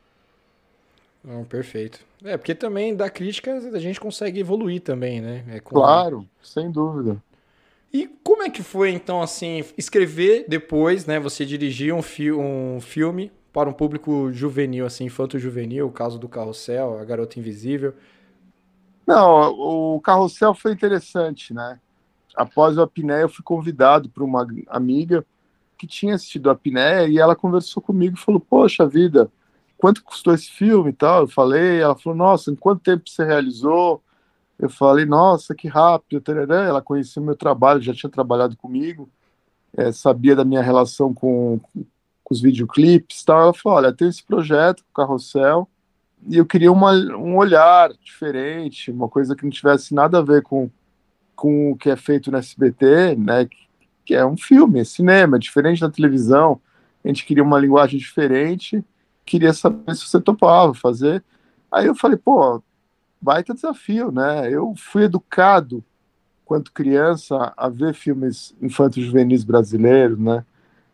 Não, 1.24 1.44
perfeito. 1.44 2.00
É, 2.24 2.38
porque 2.38 2.54
também 2.54 2.96
da 2.96 3.10
crítica 3.10 3.58
a 3.74 3.80
gente 3.80 4.00
consegue 4.00 4.40
evoluir 4.40 4.82
também, 4.82 5.20
né? 5.20 5.44
É 5.50 5.60
com... 5.60 5.76
Claro, 5.76 6.26
sem 6.42 6.72
dúvida. 6.72 7.18
E 7.92 8.08
como 8.24 8.44
é 8.44 8.50
que 8.50 8.62
foi, 8.62 8.92
então, 8.92 9.22
assim, 9.22 9.64
escrever 9.78 10.46
depois, 10.48 11.06
né? 11.06 11.20
Você 11.20 11.46
dirigir 11.46 11.94
um, 11.94 12.02
fi 12.02 12.32
um 12.32 12.80
filme 12.80 13.32
para 13.52 13.68
um 13.68 13.74
público 13.74 14.32
juvenil, 14.32 14.86
assim, 14.86 15.06
infanto-juvenil, 15.06 15.88
o 15.88 15.92
caso 15.92 16.20
do 16.20 16.30
Carrossel, 16.30 17.00
A 17.00 17.04
Garota 17.04 17.40
Invisível. 17.40 17.94
Não, 19.08 19.96
o 19.96 20.02
carrossel 20.02 20.54
foi 20.54 20.74
interessante, 20.74 21.54
né? 21.54 21.80
Após 22.36 22.78
a 22.78 22.84
apneia, 22.84 23.22
eu 23.22 23.30
fui 23.30 23.44
convidado 23.44 24.10
por 24.10 24.22
uma 24.22 24.46
amiga 24.68 25.26
que 25.78 25.88
tinha 25.88 26.16
assistido 26.16 26.50
a 26.50 26.56
Piné 26.56 27.08
e 27.10 27.18
ela 27.18 27.36
conversou 27.36 27.82
comigo 27.82 28.18
e 28.18 28.20
falou: 28.20 28.42
Poxa 28.42 28.86
vida, 28.86 29.32
quanto 29.78 30.04
custou 30.04 30.34
esse 30.34 30.52
filme 30.52 30.90
e 30.90 30.94
tal? 30.94 31.22
Eu 31.22 31.28
falei, 31.30 31.80
ela 31.80 31.96
falou: 31.96 32.18
Nossa, 32.18 32.52
em 32.52 32.56
quanto 32.56 32.82
tempo 32.82 33.10
você 33.10 33.24
realizou? 33.24 34.04
Eu 34.60 34.70
falei: 34.70 35.06
Nossa, 35.06 35.56
que 35.56 35.70
rápido. 35.70 36.22
Ela 36.52 36.82
conhecia 36.82 37.22
o 37.22 37.26
meu 37.26 37.36
trabalho, 37.36 37.82
já 37.82 37.94
tinha 37.94 38.10
trabalhado 38.10 38.58
comigo, 38.58 39.10
é, 39.76 39.92
sabia 39.94 40.36
da 40.36 40.44
minha 40.44 40.62
relação 40.62 41.14
com, 41.14 41.60
com 42.24 42.34
os 42.34 42.42
videoclipes 42.42 43.22
e 43.22 43.26
tal. 43.26 43.42
Ela 43.42 43.54
falou: 43.54 43.78
Olha, 43.78 43.94
tem 43.94 44.10
esse 44.10 44.24
projeto, 44.24 44.82
o 44.82 44.94
Carrossel, 44.94 45.68
e 46.26 46.38
eu 46.38 46.46
queria 46.46 46.72
uma, 46.72 46.92
um 46.94 47.38
olhar 47.38 47.92
diferente, 48.04 48.92
uma 48.92 49.08
coisa 49.08 49.36
que 49.36 49.44
não 49.44 49.50
tivesse 49.50 49.94
nada 49.94 50.20
a 50.20 50.22
ver 50.22 50.42
com, 50.42 50.70
com 51.36 51.72
o 51.72 51.78
que 51.78 51.90
é 51.90 51.96
feito 51.96 52.32
no 52.32 52.38
SBT, 52.38 53.16
né? 53.16 53.46
Que, 53.46 53.58
que 54.06 54.16
é 54.16 54.26
um 54.26 54.38
filme, 54.38 54.80
é 54.80 54.84
cinema, 54.84 55.38
é 55.38 55.40
diferente 55.40 55.82
da 55.82 55.90
televisão. 55.90 56.60
A 57.04 57.08
gente 57.08 57.26
queria 57.26 57.44
uma 57.44 57.60
linguagem 57.60 58.00
diferente, 58.00 58.84
queria 59.26 59.54
saber 59.54 59.96
se 59.96 60.06
você 60.08 60.20
topava 60.20 60.74
fazer. 60.74 61.24
Aí 61.72 61.86
eu 61.86 61.96
falei, 61.96 62.18
pô, 62.18 62.62
baita 63.22 63.54
desafio, 63.54 64.12
né? 64.12 64.50
Eu 64.50 64.74
fui 64.76 65.04
educado, 65.04 65.84
quanto 66.46 66.72
criança, 66.72 67.54
a 67.56 67.70
ver 67.70 67.94
filmes 67.94 68.56
infantos 68.62 69.04
juvenis 69.04 69.44
brasileiros, 69.44 70.18
né? 70.18 70.46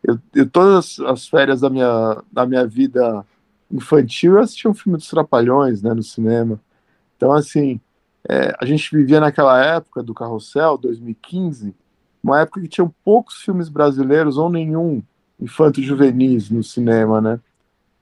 Eu, 0.03 0.19
eu, 0.35 0.49
todas 0.49 0.99
as 0.99 1.27
férias 1.27 1.61
da 1.61 1.69
minha, 1.69 2.21
da 2.31 2.45
minha 2.45 2.67
vida 2.67 3.25
infantil, 3.73 4.33
eu 4.33 4.39
assistia 4.39 4.69
um 4.69 4.73
filme 4.73 4.97
dos 4.97 5.09
Trapalhões, 5.09 5.81
né, 5.81 5.93
no 5.93 6.03
cinema. 6.03 6.59
Então, 7.17 7.33
assim, 7.33 7.81
é, 8.29 8.55
a 8.59 8.65
gente 8.65 8.95
vivia 8.95 9.19
naquela 9.19 9.61
época 9.63 10.03
do 10.03 10.13
Carrossel, 10.13 10.77
2015, 10.77 11.75
uma 12.23 12.39
época 12.39 12.61
que 12.61 12.67
tinham 12.67 12.93
poucos 13.03 13.41
filmes 13.41 13.67
brasileiros 13.67 14.37
ou 14.37 14.49
nenhum 14.49 15.03
infanto-juvenis 15.39 16.49
no 16.49 16.63
cinema, 16.63 17.19
né? 17.19 17.39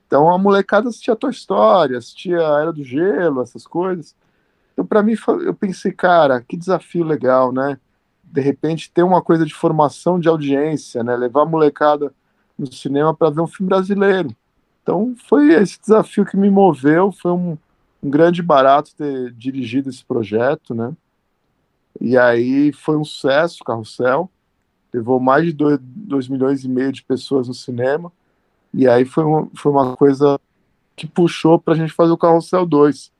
Então 0.06 0.30
a 0.30 0.38
molecada 0.38 0.88
assistia 0.88 1.16
Toy 1.16 1.30
Story, 1.30 1.96
assistia 1.96 2.36
Era 2.36 2.72
do 2.72 2.84
Gelo, 2.84 3.42
essas 3.42 3.66
coisas. 3.66 4.14
Então 4.72 4.86
para 4.86 5.02
mim 5.02 5.14
eu 5.44 5.54
pensei, 5.54 5.90
cara, 5.90 6.40
que 6.40 6.56
desafio 6.56 7.02
legal, 7.02 7.50
né? 7.50 7.78
De 8.22 8.40
repente 8.40 8.92
ter 8.92 9.02
uma 9.02 9.20
coisa 9.20 9.44
de 9.44 9.54
formação 9.54 10.20
de 10.20 10.28
audiência, 10.28 11.02
né? 11.02 11.16
Levar 11.16 11.42
a 11.42 11.46
molecada 11.46 12.14
no 12.56 12.70
cinema 12.70 13.12
para 13.14 13.30
ver 13.30 13.40
um 13.40 13.46
filme 13.46 13.70
brasileiro. 13.70 14.36
Então 14.82 15.14
foi 15.28 15.52
esse 15.54 15.80
desafio 15.80 16.26
que 16.26 16.36
me 16.36 16.50
moveu, 16.50 17.12
foi 17.12 17.30
um, 17.30 17.56
um 18.02 18.10
grande 18.10 18.42
barato 18.42 18.94
ter 18.96 19.32
dirigido 19.32 19.88
esse 19.88 20.04
projeto, 20.04 20.74
né? 20.74 20.92
E 22.00 22.16
aí 22.16 22.72
foi 22.72 22.96
um 22.96 23.04
sucesso, 23.04 23.62
Carrossel, 23.64 24.28
levou 24.92 25.20
mais 25.20 25.46
de 25.46 25.52
2 25.52 26.28
milhões 26.28 26.64
e 26.64 26.68
meio 26.68 26.92
de 26.92 27.02
pessoas 27.02 27.48
no 27.48 27.54
cinema, 27.54 28.12
e 28.74 28.88
aí 28.88 29.04
foi 29.04 29.24
uma, 29.24 29.48
foi 29.54 29.70
uma 29.70 29.96
coisa 29.96 30.40
que 30.96 31.06
puxou 31.06 31.58
para 31.58 31.74
a 31.74 31.76
gente 31.76 31.92
fazer 31.92 32.12
o 32.12 32.18
Carrossel 32.18 32.66
2, 32.66 33.12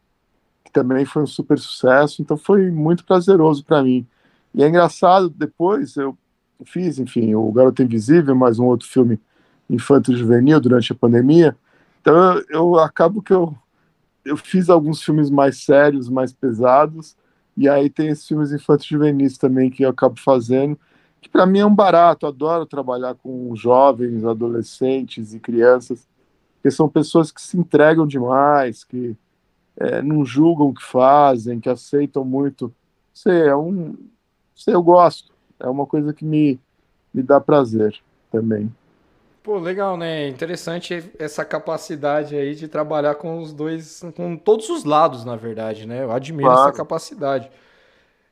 que 0.65 0.73
também 0.73 1.05
foi 1.05 1.23
um 1.23 1.27
super 1.27 1.59
sucesso, 1.59 2.21
então 2.21 2.37
foi 2.37 2.71
muito 2.71 3.05
prazeroso 3.05 3.65
para 3.65 3.83
mim. 3.83 4.07
E 4.55 4.63
é 4.63 4.69
engraçado, 4.69 5.31
depois 5.31 5.97
eu 5.97 6.17
fiz, 6.65 6.99
enfim, 6.99 7.35
o 7.35 7.51
Garoto 7.53 7.83
Invisível, 7.83 8.35
mais 8.35 8.59
um 8.59 8.67
outro 8.67 8.87
filme 8.89 9.19
infanto-juvenil 9.73 10.61
durante 10.61 10.93
a 10.93 10.95
pandemia. 10.95 11.57
Então 12.01 12.15
eu, 12.15 12.45
eu, 12.51 12.79
acabo 12.79 13.23
que 13.23 13.33
eu, 13.33 13.57
eu 14.25 14.37
fiz 14.37 14.69
alguns 14.69 15.03
filmes 15.03 15.31
mais 15.31 15.65
sérios, 15.65 16.09
mais 16.09 16.33
pesados, 16.33 17.17
e 17.57 17.69
aí 17.69 17.89
tem 17.89 18.09
esses 18.09 18.27
filmes 18.27 18.53
infanto-juvenis 18.53 19.39
também 19.39 19.71
que 19.71 19.85
eu 19.85 19.91
acabo 19.91 20.19
fazendo, 20.21 20.79
que 21.21 21.29
para 21.29 21.47
mim 21.47 21.61
é 21.61 21.67
um 21.67 21.75
barato. 21.75 22.27
Eu 22.27 22.31
adoro 22.31 22.67
trabalhar 22.67 23.15
com 23.15 23.55
jovens, 23.55 24.25
adolescentes 24.25 25.35
e 25.35 25.41
crianças, 25.41 26.07
que 26.63 26.71
são 26.71 26.89
pessoas 26.89 27.31
que 27.31 27.41
se 27.41 27.57
entregam 27.57 28.07
demais, 28.07 28.85
que 28.85 29.17
é, 29.77 30.03
não 30.03 30.25
julgam 30.25 30.69
o 30.69 30.75
que 30.75 30.83
fazem, 30.83 31.61
que 31.61 31.69
aceitam 31.69 32.25
muito. 32.25 32.73
Sei, 33.13 33.43
é 33.43 33.57
um, 33.57 33.97
sei, 34.55 34.75
eu 34.75 34.83
gosto. 34.83 35.33
É 35.61 35.69
uma 35.69 35.87
coisa 35.87 36.13
que 36.13 36.25
me, 36.25 36.59
me 37.15 37.23
dá 37.23 37.41
prazer 37.41 38.01
também. 38.31 38.73
Pô, 39.43 39.59
legal, 39.59 39.97
né? 39.97 40.29
Interessante 40.29 41.11
essa 41.19 41.45
capacidade 41.45 42.37
aí 42.37 42.55
de 42.55 42.69
trabalhar 42.69 43.17
com 43.17 43.41
os 43.41 43.53
dois, 43.53 44.01
com 44.15 44.37
todos 44.37 44.71
os 44.71 44.85
lados, 44.85 45.25
na 45.25 45.35
verdade, 45.35 45.87
né? 45.87 46.05
Eu 46.05 46.13
admiro 46.13 46.49
claro. 46.49 46.69
essa 46.69 46.77
capacidade. 46.77 47.51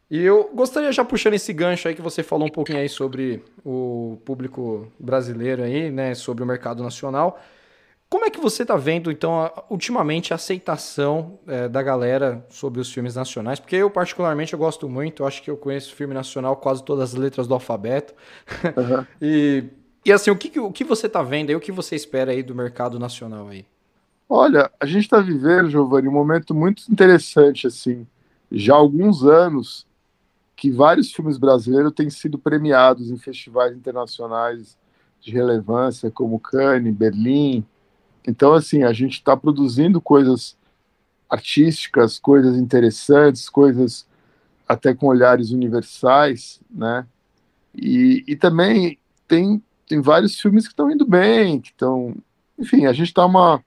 E 0.08 0.20
eu 0.20 0.50
gostaria 0.54 0.90
já 0.92 1.04
puxando 1.04 1.34
esse 1.34 1.52
gancho 1.52 1.88
aí 1.88 1.94
que 1.94 2.02
você 2.02 2.22
falou 2.22 2.46
um 2.46 2.50
pouquinho 2.50 2.78
aí 2.78 2.88
sobre 2.88 3.44
o 3.64 4.18
público 4.24 4.90
brasileiro 4.98 5.62
aí, 5.62 5.90
né, 5.90 6.14
sobre 6.14 6.42
o 6.42 6.46
mercado 6.46 6.82
nacional. 6.82 7.40
Como 8.08 8.24
é 8.24 8.30
que 8.30 8.40
você 8.40 8.62
está 8.62 8.76
vendo, 8.76 9.08
então, 9.12 9.48
ultimamente 9.70 10.32
a 10.32 10.36
aceitação 10.36 11.38
é, 11.46 11.68
da 11.68 11.80
galera 11.80 12.44
sobre 12.48 12.80
os 12.80 12.92
filmes 12.92 13.14
nacionais? 13.14 13.60
Porque 13.60 13.76
eu, 13.76 13.88
particularmente, 13.88 14.52
eu 14.52 14.58
gosto 14.58 14.88
muito, 14.88 15.22
eu 15.22 15.28
acho 15.28 15.40
que 15.40 15.48
eu 15.48 15.56
conheço 15.56 15.94
filme 15.94 16.12
nacional 16.12 16.56
quase 16.56 16.84
todas 16.84 17.14
as 17.14 17.14
letras 17.14 17.46
do 17.46 17.54
alfabeto. 17.54 18.12
Uhum. 18.76 19.06
e 19.22 19.64
e 20.04 20.12
assim, 20.12 20.30
o 20.30 20.36
que, 20.36 20.58
o 20.58 20.72
que 20.72 20.84
você 20.84 21.06
está 21.06 21.22
vendo 21.22 21.50
aí, 21.50 21.56
o 21.56 21.60
que 21.60 21.72
você 21.72 21.94
espera 21.94 22.32
aí 22.32 22.42
do 22.42 22.54
mercado 22.54 22.98
nacional 22.98 23.48
aí? 23.48 23.66
Olha, 24.28 24.70
a 24.78 24.86
gente 24.86 25.02
está 25.04 25.20
vivendo, 25.20 25.68
Giovanni, 25.68 26.08
um 26.08 26.12
momento 26.12 26.54
muito 26.54 26.90
interessante, 26.90 27.66
assim, 27.66 28.06
já 28.50 28.74
há 28.74 28.76
alguns 28.76 29.24
anos 29.24 29.86
que 30.56 30.70
vários 30.70 31.12
filmes 31.12 31.38
brasileiros 31.38 31.92
têm 31.92 32.08
sido 32.10 32.38
premiados 32.38 33.10
em 33.10 33.16
festivais 33.16 33.74
internacionais 33.76 34.78
de 35.20 35.32
relevância, 35.32 36.10
como 36.10 36.38
Cannes, 36.38 36.94
Berlim. 36.94 37.64
Então, 38.26 38.52
assim, 38.52 38.82
a 38.82 38.92
gente 38.92 39.14
está 39.14 39.36
produzindo 39.36 40.00
coisas 40.00 40.56
artísticas, 41.28 42.18
coisas 42.18 42.56
interessantes, 42.56 43.48
coisas 43.48 44.06
até 44.68 44.94
com 44.94 45.06
olhares 45.06 45.50
universais, 45.50 46.60
né? 46.70 47.06
E, 47.74 48.24
e 48.26 48.36
também 48.36 48.98
tem 49.26 49.62
tem 49.90 50.00
vários 50.00 50.40
filmes 50.40 50.68
que 50.68 50.72
estão 50.72 50.88
indo 50.88 51.04
bem, 51.04 51.60
que 51.60 51.70
estão. 51.70 52.14
Enfim, 52.56 52.86
a 52.86 52.92
gente 52.92 53.08
está 53.08 53.26
uma, 53.26 53.60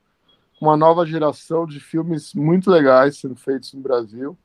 uma 0.60 0.78
nova 0.78 1.06
geração 1.06 1.66
de 1.66 1.82
filmes 1.82 2.34
muito 2.34 2.72
legais 2.72 3.18
sendo 3.18 3.36
feitos 3.36 3.74
no 3.74 3.82
Brasil. 3.82 4.38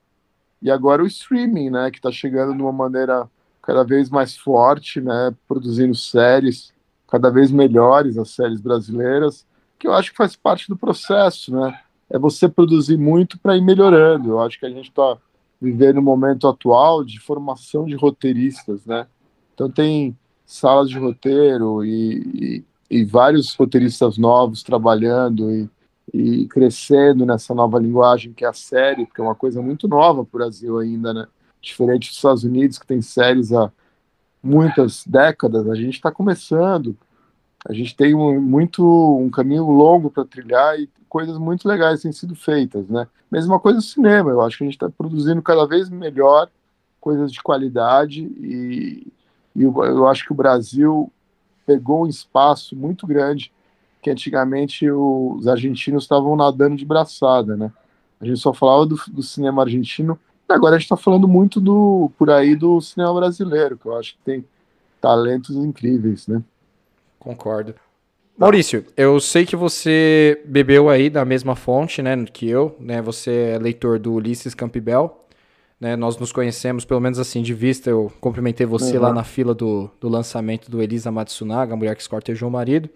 E 0.61 0.69
agora 0.69 1.01
o 1.01 1.07
streaming, 1.07 1.69
né, 1.69 1.89
que 1.89 1.97
está 1.97 2.11
chegando 2.11 2.53
de 2.53 2.61
uma 2.61 2.73
maneira 2.73 3.29
cada 3.61 3.85
vez 3.85 4.09
mais 4.09 4.35
forte, 4.35 4.99
né, 4.99 5.33
produzindo 5.47 5.95
séries 5.95 6.73
cada 7.07 7.31
vez 7.31 7.49
melhores, 7.49 8.17
as 8.17 8.31
séries 8.31 8.59
brasileiras, 8.59 9.47
que 9.79 9.87
eu 9.87 9.93
acho 9.93 10.11
que 10.11 10.17
faz 10.17 10.35
parte 10.35 10.67
do 10.67 10.75
processo, 10.75 11.55
né? 11.55 11.79
É 12.09 12.19
você 12.19 12.49
produzir 12.49 12.97
muito 12.97 13.39
para 13.39 13.55
ir 13.55 13.61
melhorando. 13.61 14.31
Eu 14.31 14.41
acho 14.41 14.59
que 14.59 14.65
a 14.65 14.69
gente 14.69 14.89
está 14.89 15.17
vivendo 15.61 15.99
um 15.99 16.03
momento 16.03 16.45
atual 16.45 17.05
de 17.05 17.19
formação 17.19 17.85
de 17.85 17.95
roteiristas, 17.95 18.85
né? 18.85 19.07
Então 19.55 19.71
tem 19.71 20.15
salas 20.49 20.89
de 20.89 20.97
roteiro 20.97 21.85
e, 21.85 22.63
e, 22.89 22.99
e 23.01 23.05
vários 23.05 23.53
roteiristas 23.53 24.17
novos 24.17 24.63
trabalhando 24.63 25.51
e, 25.51 25.69
e, 26.11 26.47
crescendo 26.47 27.23
nessa 27.23 27.53
nova 27.53 27.77
linguagem 27.77 28.33
que 28.33 28.43
é 28.43 28.47
a 28.47 28.53
série, 28.53 29.05
que 29.05 29.21
é 29.21 29.23
uma 29.23 29.35
coisa 29.35 29.61
muito 29.61 29.87
nova 29.87 30.25
para 30.25 30.35
o 30.35 30.39
Brasil 30.39 30.79
ainda, 30.79 31.13
né? 31.13 31.27
Diferente 31.61 32.07
dos 32.07 32.15
Estados 32.15 32.43
Unidos, 32.43 32.79
que 32.79 32.87
tem 32.87 32.99
séries 32.99 33.53
há 33.53 33.71
muitas 34.41 35.03
décadas, 35.05 35.69
a 35.69 35.75
gente 35.75 35.93
está 35.93 36.11
começando. 36.11 36.97
A 37.67 37.73
gente 37.73 37.95
tem 37.95 38.15
um, 38.15 38.41
muito 38.41 38.83
um 39.19 39.29
caminho 39.29 39.69
longo 39.69 40.09
para 40.09 40.25
trilhar 40.25 40.79
e 40.79 40.89
coisas 41.07 41.37
muito 41.37 41.67
legais 41.67 42.01
têm 42.01 42.11
sido 42.11 42.33
feitas, 42.33 42.87
né? 42.89 43.07
Mesma 43.31 43.59
coisa 43.59 43.75
no 43.75 43.83
cinema, 43.83 44.31
eu 44.31 44.41
acho 44.41 44.57
que 44.57 44.63
a 44.63 44.67
gente 44.67 44.77
está 44.77 44.89
produzindo 44.89 45.43
cada 45.43 45.67
vez 45.67 45.91
melhor 45.91 46.49
coisas 46.99 47.31
de 47.31 47.39
qualidade 47.43 48.23
e, 48.23 49.13
e 49.59 49.63
eu, 49.63 50.07
acho 50.07 50.25
que 50.25 50.31
o 50.31 50.35
Brasil 50.35 51.11
pegou 51.65 52.03
um 52.03 52.07
espaço 52.07 52.75
muito 52.75 53.05
grande 53.05 53.51
que 54.01 54.09
antigamente 54.09 54.89
os 54.89 55.45
argentinos 55.45 56.03
estavam 56.03 56.33
nadando 56.35 56.77
de 56.77 56.85
braçada, 56.85 57.57
né? 57.57 57.69
A 58.21 58.25
gente 58.25 58.39
só 58.39 58.53
falava 58.53 58.85
do, 58.85 58.95
do 59.09 59.21
cinema 59.21 59.61
argentino, 59.61 60.17
e 60.49 60.53
agora 60.53 60.75
a 60.75 60.79
gente 60.79 60.85
está 60.85 60.95
falando 60.95 61.27
muito 61.27 61.59
do 61.59 62.09
por 62.17 62.29
aí 62.29 62.55
do 62.55 62.79
cinema 62.79 63.13
brasileiro, 63.13 63.77
que 63.77 63.85
eu 63.85 63.97
acho 63.97 64.13
que 64.13 64.19
tem 64.23 64.45
talentos 65.01 65.55
incríveis, 65.57 66.27
né? 66.27 66.41
Concordo. 67.19 67.75
Maurício, 68.37 68.85
eu 68.95 69.19
sei 69.19 69.45
que 69.45 69.57
você 69.57 70.41
bebeu 70.45 70.89
aí 70.89 71.09
da 71.09 71.25
mesma 71.25 71.57
fonte, 71.57 72.01
né, 72.01 72.15
que 72.23 72.49
eu, 72.49 72.73
né? 72.79 73.01
Você 73.01 73.51
é 73.55 73.59
leitor 73.59 73.99
do 73.99 74.13
Ulisses 74.13 74.55
Campbell. 74.55 75.25
Né, 75.79 75.95
nós 75.95 76.17
nos 76.17 76.31
conhecemos, 76.33 76.83
pelo 76.83 76.99
menos 76.99 77.19
assim, 77.19 77.41
de 77.41 77.53
vista. 77.53 77.89
Eu 77.89 78.11
cumprimentei 78.19 78.65
você 78.65 78.97
uhum. 78.97 79.03
lá 79.03 79.13
na 79.13 79.23
fila 79.23 79.55
do, 79.55 79.89
do 79.99 80.09
lançamento 80.09 80.69
do 80.69 80.81
Elisa 80.81 81.11
Matsunaga, 81.11 81.73
a 81.73 81.77
mulher 81.77 81.95
que 81.95 82.01
escortejou 82.01 82.49
o 82.49 82.51
marido. 82.51 82.89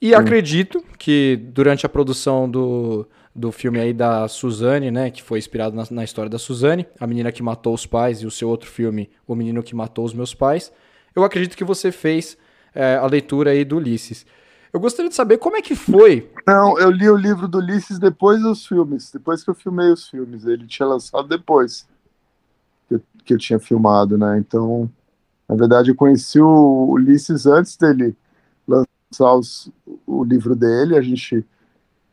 E 0.00 0.12
uhum. 0.12 0.20
acredito 0.20 0.84
que 0.98 1.40
durante 1.50 1.86
a 1.86 1.88
produção 1.88 2.48
do, 2.48 3.08
do 3.34 3.50
filme 3.50 3.80
aí 3.80 3.92
da 3.94 4.28
Suzane, 4.28 4.90
né, 4.90 5.10
que 5.10 5.22
foi 5.22 5.38
inspirado 5.38 5.74
na, 5.74 5.84
na, 5.90 6.04
história 6.04 6.28
da 6.28 6.38
Suzane, 6.38 6.86
a 7.00 7.06
menina 7.06 7.32
que 7.32 7.42
matou 7.42 7.72
os 7.72 7.86
pais, 7.86 8.20
e 8.20 8.26
o 8.26 8.30
seu 8.30 8.48
outro 8.48 8.68
filme, 8.68 9.08
O 9.26 9.34
Menino 9.34 9.62
que 9.62 9.74
Matou 9.74 10.04
os 10.04 10.12
Meus 10.12 10.34
Pais, 10.34 10.70
eu 11.14 11.24
acredito 11.24 11.56
que 11.56 11.64
você 11.64 11.90
fez 11.90 12.36
é, 12.74 12.96
a 12.96 13.06
leitura 13.06 13.52
aí 13.52 13.64
do 13.64 13.76
Ulisses. 13.76 14.26
Eu 14.70 14.78
gostaria 14.78 15.08
de 15.08 15.14
saber 15.14 15.38
como 15.38 15.56
é 15.56 15.62
que 15.62 15.74
foi. 15.74 16.30
Não, 16.46 16.78
eu 16.78 16.90
li 16.90 17.08
o 17.08 17.16
livro 17.16 17.48
do 17.48 17.56
Ulisses 17.58 17.98
depois 17.98 18.42
dos 18.42 18.66
filmes, 18.66 19.10
depois 19.10 19.42
que 19.42 19.48
eu 19.48 19.54
filmei 19.54 19.88
os 19.88 20.10
filmes. 20.10 20.44
Ele 20.44 20.66
tinha 20.66 20.86
lançado 20.86 21.26
depois 21.26 21.86
que 23.26 23.34
eu, 23.34 23.38
tinha 23.38 23.58
filmado, 23.58 24.16
né? 24.16 24.38
Então, 24.38 24.90
na 25.48 25.54
verdade, 25.54 25.90
eu 25.90 25.94
conheci 25.94 26.40
o 26.40 26.86
Ulisses 26.90 27.44
antes 27.46 27.76
dele 27.76 28.16
lançar 28.66 29.34
os, 29.34 29.70
o 30.06 30.24
livro 30.24 30.54
dele. 30.56 30.96
A 30.96 31.02
gente 31.02 31.44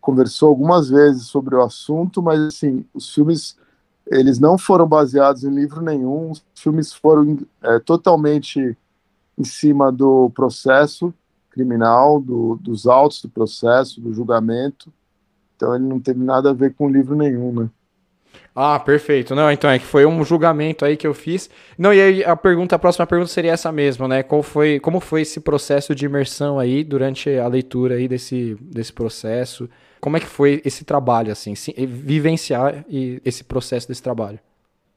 conversou 0.02 0.50
algumas 0.50 0.90
vezes 0.90 1.28
sobre 1.28 1.56
o 1.56 1.62
assunto, 1.62 2.22
mas 2.22 2.40
assim, 2.42 2.84
os 2.94 3.14
filmes 3.14 3.58
eles 4.08 4.38
não 4.38 4.58
foram 4.58 4.88
baseados 4.88 5.44
em 5.44 5.54
livro 5.54 5.82
nenhum. 5.82 6.32
Os 6.32 6.44
filmes 6.56 6.92
foram 6.92 7.40
é, 7.62 7.80
totalmente 7.80 8.78
em 9.38 9.44
cima 9.44 9.92
do 9.92 10.30
processo 10.32 11.14
criminal, 11.50 12.20
do, 12.20 12.56
dos 12.56 12.88
autos 12.88 13.22
do 13.22 13.30
processo, 13.30 14.02
do 14.02 14.14
julgamento. 14.14 14.92
Então 15.56 15.76
ele 15.76 15.86
não 15.86 16.00
teve 16.00 16.24
nada 16.24 16.50
a 16.50 16.54
ver 16.54 16.74
com 16.74 16.90
livro 16.90 17.16
nenhum, 17.16 17.54
né? 17.54 17.70
Ah, 18.56 18.80
perfeito. 18.80 19.34
Não, 19.34 19.52
então 19.52 19.70
é 19.70 19.80
que 19.80 19.86
foi 19.86 20.06
um 20.06 20.24
julgamento 20.24 20.86
aí 20.86 20.96
que 20.96 21.08
eu 21.08 21.14
fiz. 21.14 21.50
Não, 21.78 21.92
e 21.92 22.00
aí 22.00 22.24
a 22.24 22.36
pergunta, 22.36 22.76
a 22.76 22.80
próxima 22.80 23.08
pergunta 23.08 23.32
seria 23.32 23.52
essa 23.52 23.72
mesmo, 23.72 24.08
né? 24.08 24.22
Qual 24.22 24.44
foi, 24.44 24.80
como 24.80 25.00
foi 25.00 25.22
esse 25.22 25.40
processo 25.40 25.96
de 25.96 26.06
imersão 26.06 26.60
aí 26.60 26.84
durante 26.84 27.36
a 27.36 27.48
leitura 27.48 27.96
aí 27.96 28.08
desse, 28.08 28.56
desse 28.62 28.94
processo? 28.94 29.68
Como 30.00 30.18
é 30.18 30.20
que 30.20 30.28
foi 30.28 30.62
esse 30.64 30.84
trabalho, 30.84 31.32
assim, 31.32 31.54
vivenciar 31.88 32.86
esse 33.26 33.44
processo 33.44 33.88
desse 33.88 34.04
trabalho? 34.04 34.40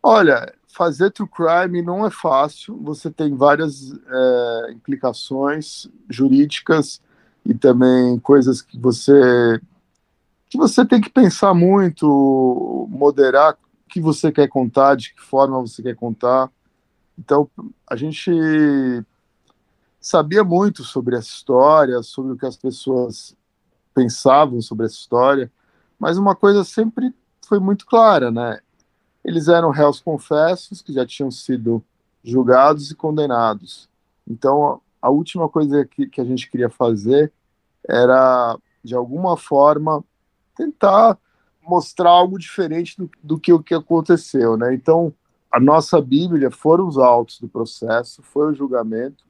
Olha, 0.03 0.53
fazer 0.67 1.11
true 1.11 1.29
crime 1.29 1.81
não 1.81 2.05
é 2.05 2.11
fácil. 2.11 2.79
Você 2.83 3.11
tem 3.11 3.35
várias 3.35 3.93
é, 3.93 4.73
implicações 4.73 5.89
jurídicas 6.11 7.01
e 7.45 7.55
também 7.55 8.19
coisas 8.19 8.61
que 8.61 8.79
você 8.79 9.61
que 10.49 10.57
você 10.57 10.85
tem 10.85 11.00
que 11.00 11.11
pensar 11.11 11.55
muito, 11.55 12.87
moderar 12.91 13.55
o 13.55 13.88
que 13.88 14.00
você 14.00 14.31
quer 14.31 14.49
contar, 14.49 14.97
de 14.97 15.15
que 15.15 15.21
forma 15.21 15.61
você 15.61 15.83
quer 15.83 15.97
contar. 15.97 16.50
Então, 17.19 17.50
a 17.88 17.97
gente 17.97 18.31
sabia 20.00 20.45
muito 20.45 20.85
sobre 20.85 21.17
essa 21.17 21.29
história, 21.29 22.03
sobre 22.03 22.33
o 22.33 22.37
que 22.37 22.47
as 22.47 22.57
pessoas 22.57 23.37
pensavam 23.95 24.61
sobre 24.61 24.85
essa 24.85 24.95
história, 24.95 25.50
mas 25.99 26.19
uma 26.19 26.37
coisa 26.37 26.62
sempre 26.62 27.15
foi 27.47 27.59
muito 27.59 27.87
clara, 27.87 28.31
né? 28.31 28.61
Eles 29.25 29.49
eram 29.49 29.71
réus 29.71 30.00
confessos 30.00 30.83
que 30.83 30.93
já 30.93 31.07
tinham 31.07 31.31
sido 31.31 31.83
julgados 32.23 32.91
e 32.91 32.95
condenados. 32.95 33.88
Então, 34.29 34.83
a 35.00 35.09
última 35.09 35.49
coisa 35.49 35.87
que, 35.87 36.07
que 36.07 36.21
a 36.21 36.25
gente 36.25 36.50
queria 36.50 36.69
fazer 36.69 37.33
era, 37.88 38.59
de 38.85 38.95
alguma 38.95 39.37
forma, 39.37 40.05
tentar 40.57 41.19
mostrar 41.63 42.11
algo 42.11 42.39
diferente 42.39 42.97
do, 42.97 43.11
do 43.23 43.39
que 43.39 43.53
o 43.53 43.63
que 43.63 43.75
aconteceu, 43.75 44.57
né? 44.57 44.75
Então, 44.75 45.13
a 45.51 45.61
nossa 45.61 46.01
Bíblia 46.01 46.51
foram 46.51 46.87
os 46.87 46.97
autos 46.99 47.41
do 47.41 47.49
processo, 47.49 48.23
foi 48.23 48.51
o 48.51 48.55
julgamento, 48.55 49.25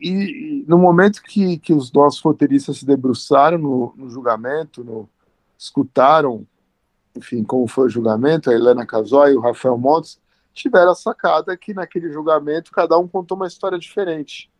e, 0.00 0.10
e 0.10 0.64
no 0.66 0.78
momento 0.78 1.22
que, 1.22 1.58
que 1.58 1.72
os 1.72 1.92
nossos 1.92 2.20
roteiristas 2.20 2.78
se 2.78 2.84
debruçaram 2.84 3.58
no, 3.58 3.94
no 3.96 4.10
julgamento, 4.10 4.82
no, 4.82 5.08
escutaram 5.56 6.46
enfim, 7.16 7.44
como 7.44 7.66
foi 7.66 7.86
o 7.86 7.90
julgamento, 7.90 8.50
a 8.50 8.54
Helena 8.54 8.86
Casoy 8.86 9.32
e 9.32 9.36
o 9.36 9.40
Rafael 9.40 9.76
Montes 9.76 10.18
tiveram 10.52 10.92
a 10.92 10.94
sacada 10.94 11.56
que 11.56 11.74
naquele 11.74 12.10
julgamento 12.10 12.70
cada 12.70 12.98
um 12.98 13.06
contou 13.06 13.36
uma 13.36 13.46
história 13.46 13.78
diferente. 13.78 14.50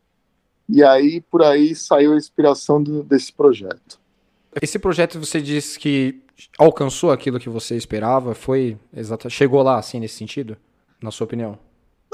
E 0.69 0.83
aí, 0.83 1.21
por 1.21 1.43
aí, 1.43 1.75
saiu 1.75 2.13
a 2.13 2.17
inspiração 2.17 2.83
do, 2.83 3.03
desse 3.03 3.33
projeto. 3.33 4.01
Esse 4.61 4.79
projeto 4.79 5.19
você 5.19 5.41
disse 5.41 5.79
que 5.79 6.23
alcançou 6.59 7.11
aquilo 7.11 7.39
que 7.39 7.49
você 7.49 7.77
esperava? 7.77 8.35
Foi 8.35 8.79
exato, 8.93 9.31
chegou 9.31 9.63
lá 9.63 9.79
assim 9.79 10.01
nesse 10.01 10.17
sentido, 10.17 10.57
na 11.01 11.11
sua 11.11 11.25
opinião? 11.25 11.59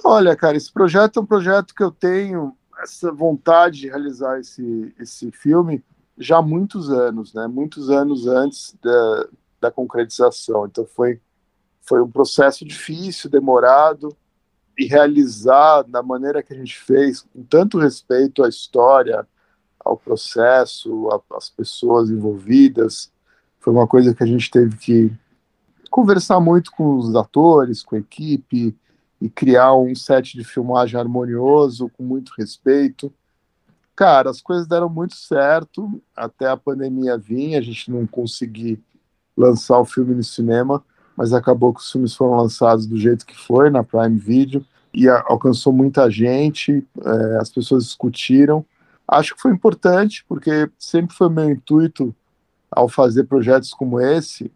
Olha, 0.04 0.36
cara, 0.36 0.56
esse 0.56 0.72
projeto 0.72 1.18
é 1.18 1.22
um 1.22 1.26
projeto 1.26 1.74
que 1.74 1.82
eu 1.82 1.90
tenho 1.90 2.56
essa 2.80 3.10
vontade 3.10 3.80
de 3.80 3.88
realizar 3.88 4.38
esse, 4.38 4.94
esse 4.98 5.30
filme 5.32 5.82
já 6.16 6.38
há 6.38 6.42
muitos 6.42 6.90
anos, 6.90 7.34
né? 7.34 7.46
Muitos 7.48 7.90
anos 7.90 8.26
antes 8.26 8.76
da, 8.82 9.28
da 9.60 9.70
concretização. 9.70 10.66
Então 10.66 10.86
foi 10.86 11.20
foi 11.88 12.02
um 12.02 12.10
processo 12.10 12.66
difícil, 12.66 13.30
demorado 13.30 14.14
e 14.78 14.84
realizar 14.84 15.82
da 15.82 16.02
maneira 16.02 16.42
que 16.42 16.52
a 16.52 16.56
gente 16.56 16.78
fez, 16.78 17.22
com 17.22 17.42
tanto 17.42 17.78
respeito 17.78 18.44
à 18.44 18.48
história, 18.48 19.26
ao 19.88 19.96
processo, 19.96 21.08
às 21.34 21.48
pessoas 21.48 22.10
envolvidas, 22.10 23.10
foi 23.58 23.72
uma 23.72 23.86
coisa 23.86 24.14
que 24.14 24.22
a 24.22 24.26
gente 24.26 24.50
teve 24.50 24.76
que 24.76 25.12
conversar 25.90 26.38
muito 26.40 26.70
com 26.70 26.96
os 26.96 27.16
atores, 27.16 27.82
com 27.82 27.96
a 27.96 27.98
equipe 27.98 28.76
e 29.20 29.28
criar 29.28 29.74
um 29.74 29.94
set 29.94 30.36
de 30.36 30.44
filmagem 30.44 31.00
harmonioso, 31.00 31.90
com 31.96 32.02
muito 32.02 32.32
respeito. 32.38 33.12
Cara, 33.96 34.30
as 34.30 34.40
coisas 34.40 34.66
deram 34.66 34.88
muito 34.88 35.16
certo 35.16 36.00
até 36.14 36.46
a 36.46 36.56
pandemia 36.56 37.16
vir, 37.16 37.56
a 37.56 37.60
gente 37.60 37.90
não 37.90 38.06
conseguir 38.06 38.80
lançar 39.36 39.78
o 39.80 39.84
filme 39.84 40.14
no 40.14 40.22
cinema, 40.22 40.84
mas 41.16 41.32
acabou 41.32 41.72
que 41.72 41.80
os 41.80 41.90
filmes 41.90 42.14
foram 42.14 42.36
lançados 42.36 42.86
do 42.86 42.96
jeito 42.96 43.26
que 43.26 43.36
foi, 43.36 43.70
na 43.70 43.82
Prime 43.82 44.18
Video, 44.18 44.64
e 44.92 45.08
alcançou 45.08 45.72
muita 45.72 46.10
gente, 46.10 46.86
é, 47.04 47.38
as 47.38 47.50
pessoas 47.50 47.84
discutiram. 47.84 48.64
Acho 49.08 49.34
que 49.34 49.40
foi 49.40 49.52
importante, 49.52 50.24
porque 50.28 50.70
sempre 50.78 51.16
foi 51.16 51.30
meu 51.30 51.48
intuito, 51.50 52.14
ao 52.70 52.88
fazer 52.88 53.24
projetos 53.24 53.72
como 53.72 53.98
esse, 53.98 54.52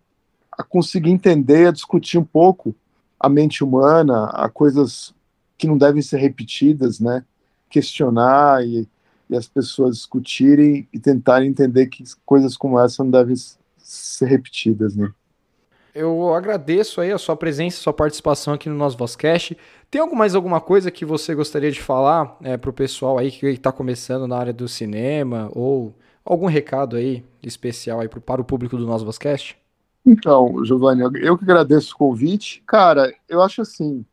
a 0.50 0.62
conseguir 0.62 1.10
entender, 1.10 1.68
a 1.68 1.72
discutir 1.72 2.18
um 2.18 2.24
pouco 2.24 2.74
a 3.18 3.28
mente 3.28 3.64
humana, 3.64 4.26
a 4.26 4.48
coisas 4.50 5.14
que 5.56 5.66
não 5.66 5.78
devem 5.78 6.02
ser 6.02 6.18
repetidas, 6.18 7.00
né? 7.00 7.24
Questionar 7.70 8.62
e, 8.66 8.86
e 9.30 9.36
as 9.36 9.48
pessoas 9.48 9.96
discutirem 9.96 10.86
e 10.92 10.98
tentarem 10.98 11.48
entender 11.48 11.86
que 11.86 12.04
coisas 12.26 12.56
como 12.56 12.78
essa 12.78 13.02
não 13.02 13.10
devem 13.10 13.36
ser 13.78 14.26
repetidas, 14.26 14.94
né? 14.94 15.10
Eu 15.94 16.32
agradeço 16.32 17.02
aí 17.02 17.12
a 17.12 17.18
sua 17.18 17.36
presença, 17.36 17.78
a 17.78 17.82
sua 17.82 17.92
participação 17.92 18.54
aqui 18.54 18.68
no 18.68 18.74
nosso 18.74 18.96
Vozcast. 18.96 19.56
Tem 19.90 20.00
mais 20.14 20.34
alguma 20.34 20.58
coisa 20.58 20.90
que 20.90 21.04
você 21.04 21.34
gostaria 21.34 21.70
de 21.70 21.82
falar 21.82 22.36
é, 22.42 22.56
para 22.56 22.70
o 22.70 22.72
pessoal 22.72 23.18
aí 23.18 23.30
que 23.30 23.46
está 23.46 23.70
começando 23.70 24.26
na 24.26 24.36
área 24.36 24.54
do 24.54 24.66
cinema 24.66 25.50
ou 25.52 25.94
algum 26.24 26.46
recado 26.46 26.96
aí 26.96 27.22
especial 27.42 28.00
aí 28.00 28.08
pro, 28.08 28.22
para 28.22 28.40
o 28.40 28.44
público 28.44 28.76
do 28.78 28.86
nosso 28.86 29.04
Vozcast? 29.04 29.58
Então, 30.04 30.64
Giovanni, 30.64 31.02
eu 31.20 31.36
que 31.36 31.44
agradeço 31.44 31.94
o 31.94 31.98
convite. 31.98 32.62
Cara, 32.66 33.12
eu 33.28 33.42
acho 33.42 33.60
assim, 33.60 34.04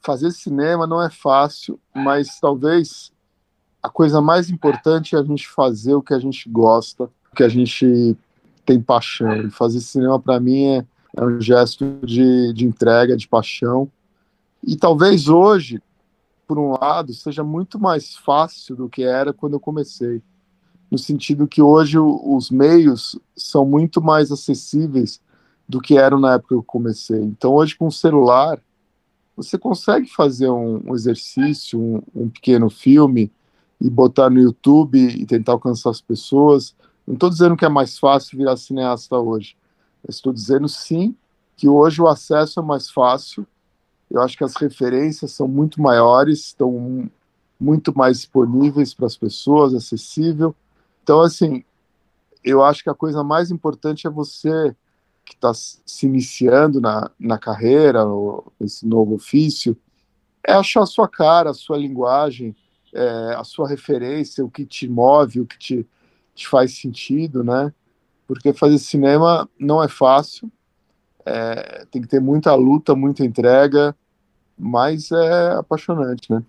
fazer 0.00 0.30
cinema 0.30 0.86
não 0.86 1.02
é 1.02 1.08
fácil, 1.08 1.80
mas 1.94 2.38
talvez 2.38 3.10
a 3.82 3.88
coisa 3.88 4.20
mais 4.20 4.50
importante 4.50 5.16
é 5.16 5.18
a 5.18 5.22
gente 5.22 5.48
fazer 5.48 5.94
o 5.94 6.02
que 6.02 6.12
a 6.12 6.18
gente 6.18 6.48
gosta, 6.50 7.04
o 7.32 7.34
que 7.34 7.42
a 7.42 7.48
gente 7.48 8.14
tem 8.66 8.78
paixão. 8.78 9.34
E 9.42 9.50
fazer 9.50 9.80
cinema, 9.80 10.20
para 10.20 10.38
mim, 10.38 10.66
é, 10.66 10.86
é, 11.16 11.24
um 11.24 11.40
gesto 11.40 11.98
de, 12.04 12.52
de 12.52 12.64
entrega, 12.64 13.16
de 13.16 13.28
paixão. 13.28 13.90
E 14.62 14.76
talvez 14.76 15.28
hoje, 15.28 15.80
por 16.46 16.58
um 16.58 16.72
lado, 16.72 17.12
seja 17.12 17.42
muito 17.44 17.78
mais 17.78 18.16
fácil 18.16 18.76
do 18.76 18.88
que 18.88 19.02
era 19.02 19.32
quando 19.32 19.54
eu 19.54 19.60
comecei. 19.60 20.22
No 20.90 20.98
sentido 20.98 21.48
que 21.48 21.62
hoje 21.62 21.98
os 21.98 22.50
meios 22.50 23.18
são 23.36 23.64
muito 23.64 24.00
mais 24.00 24.30
acessíveis 24.30 25.20
do 25.68 25.80
que 25.80 25.96
eram 25.96 26.20
na 26.20 26.34
época 26.34 26.48
que 26.48 26.54
eu 26.54 26.62
comecei. 26.62 27.20
Então, 27.22 27.54
hoje, 27.54 27.76
com 27.76 27.86
o 27.86 27.92
celular, 27.92 28.60
você 29.36 29.58
consegue 29.58 30.08
fazer 30.08 30.50
um, 30.50 30.82
um 30.86 30.94
exercício, 30.94 31.80
um, 31.80 32.02
um 32.14 32.28
pequeno 32.28 32.70
filme, 32.70 33.32
e 33.80 33.90
botar 33.90 34.30
no 34.30 34.40
YouTube 34.40 34.98
e 34.98 35.26
tentar 35.26 35.52
alcançar 35.52 35.90
as 35.90 36.00
pessoas 36.00 36.74
não 37.06 37.14
estou 37.14 37.28
dizendo 37.28 37.56
que 37.56 37.64
é 37.64 37.68
mais 37.68 37.98
fácil 37.98 38.38
virar 38.38 38.56
cineasta 38.56 39.16
hoje. 39.16 39.56
Estou 40.08 40.32
dizendo 40.32 40.68
sim 40.68 41.16
que 41.56 41.68
hoje 41.68 42.00
o 42.00 42.08
acesso 42.08 42.60
é 42.60 42.62
mais 42.62 42.90
fácil. 42.90 43.46
Eu 44.10 44.20
acho 44.20 44.36
que 44.36 44.44
as 44.44 44.54
referências 44.56 45.32
são 45.32 45.48
muito 45.48 45.80
maiores, 45.80 46.46
estão 46.46 47.10
muito 47.58 47.96
mais 47.96 48.18
disponíveis 48.18 48.92
para 48.92 49.06
as 49.06 49.16
pessoas, 49.16 49.74
acessível. 49.74 50.54
Então, 51.02 51.20
assim, 51.20 51.64
eu 52.42 52.62
acho 52.62 52.82
que 52.82 52.90
a 52.90 52.94
coisa 52.94 53.24
mais 53.24 53.50
importante 53.50 54.06
é 54.06 54.10
você 54.10 54.74
que 55.24 55.34
está 55.34 55.52
se 55.54 56.06
iniciando 56.06 56.80
na, 56.80 57.10
na 57.18 57.38
carreira, 57.38 58.04
nesse 58.60 58.86
novo 58.86 59.14
ofício, 59.14 59.76
é 60.46 60.52
achar 60.52 60.82
a 60.82 60.86
sua 60.86 61.08
cara, 61.08 61.50
a 61.50 61.54
sua 61.54 61.78
linguagem, 61.78 62.54
é, 62.92 63.34
a 63.34 63.42
sua 63.42 63.66
referência, 63.66 64.44
o 64.44 64.50
que 64.50 64.66
te 64.66 64.86
move, 64.86 65.40
o 65.40 65.46
que 65.46 65.58
te, 65.58 65.86
te 66.34 66.46
faz 66.46 66.78
sentido, 66.78 67.42
né? 67.42 67.72
Porque 68.26 68.52
fazer 68.52 68.78
cinema 68.78 69.48
não 69.58 69.82
é 69.82 69.88
fácil, 69.88 70.50
é, 71.26 71.84
tem 71.90 72.02
que 72.02 72.08
ter 72.08 72.20
muita 72.20 72.54
luta, 72.54 72.94
muita 72.94 73.24
entrega, 73.24 73.94
mas 74.58 75.10
é 75.10 75.52
apaixonante, 75.52 76.32
né? 76.32 76.42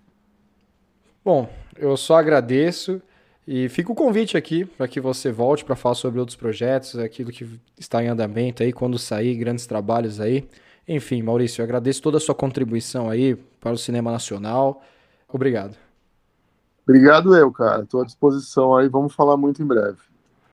Bom, 1.24 1.48
eu 1.76 1.96
só 1.96 2.16
agradeço 2.16 3.00
e 3.46 3.68
fica 3.68 3.92
o 3.92 3.94
convite 3.94 4.36
aqui 4.36 4.64
para 4.64 4.88
que 4.88 5.00
você 5.00 5.30
volte 5.30 5.64
para 5.64 5.76
falar 5.76 5.94
sobre 5.94 6.20
outros 6.20 6.36
projetos, 6.36 6.98
aquilo 6.98 7.30
que 7.30 7.48
está 7.78 8.02
em 8.02 8.08
andamento 8.08 8.62
aí, 8.62 8.72
quando 8.72 8.98
sair, 8.98 9.36
grandes 9.36 9.66
trabalhos 9.66 10.20
aí. 10.20 10.48
Enfim, 10.86 11.22
Maurício, 11.22 11.60
eu 11.60 11.64
agradeço 11.64 12.00
toda 12.00 12.18
a 12.18 12.20
sua 12.20 12.34
contribuição 12.34 13.10
aí 13.10 13.34
para 13.60 13.72
o 13.72 13.78
cinema 13.78 14.12
nacional. 14.12 14.82
Obrigado. 15.28 15.76
Obrigado 16.86 17.34
eu, 17.34 17.50
cara. 17.50 17.82
Estou 17.82 18.02
à 18.02 18.04
disposição 18.04 18.76
aí. 18.76 18.88
Vamos 18.88 19.12
falar 19.12 19.36
muito 19.36 19.60
em 19.60 19.66
breve. 19.66 19.98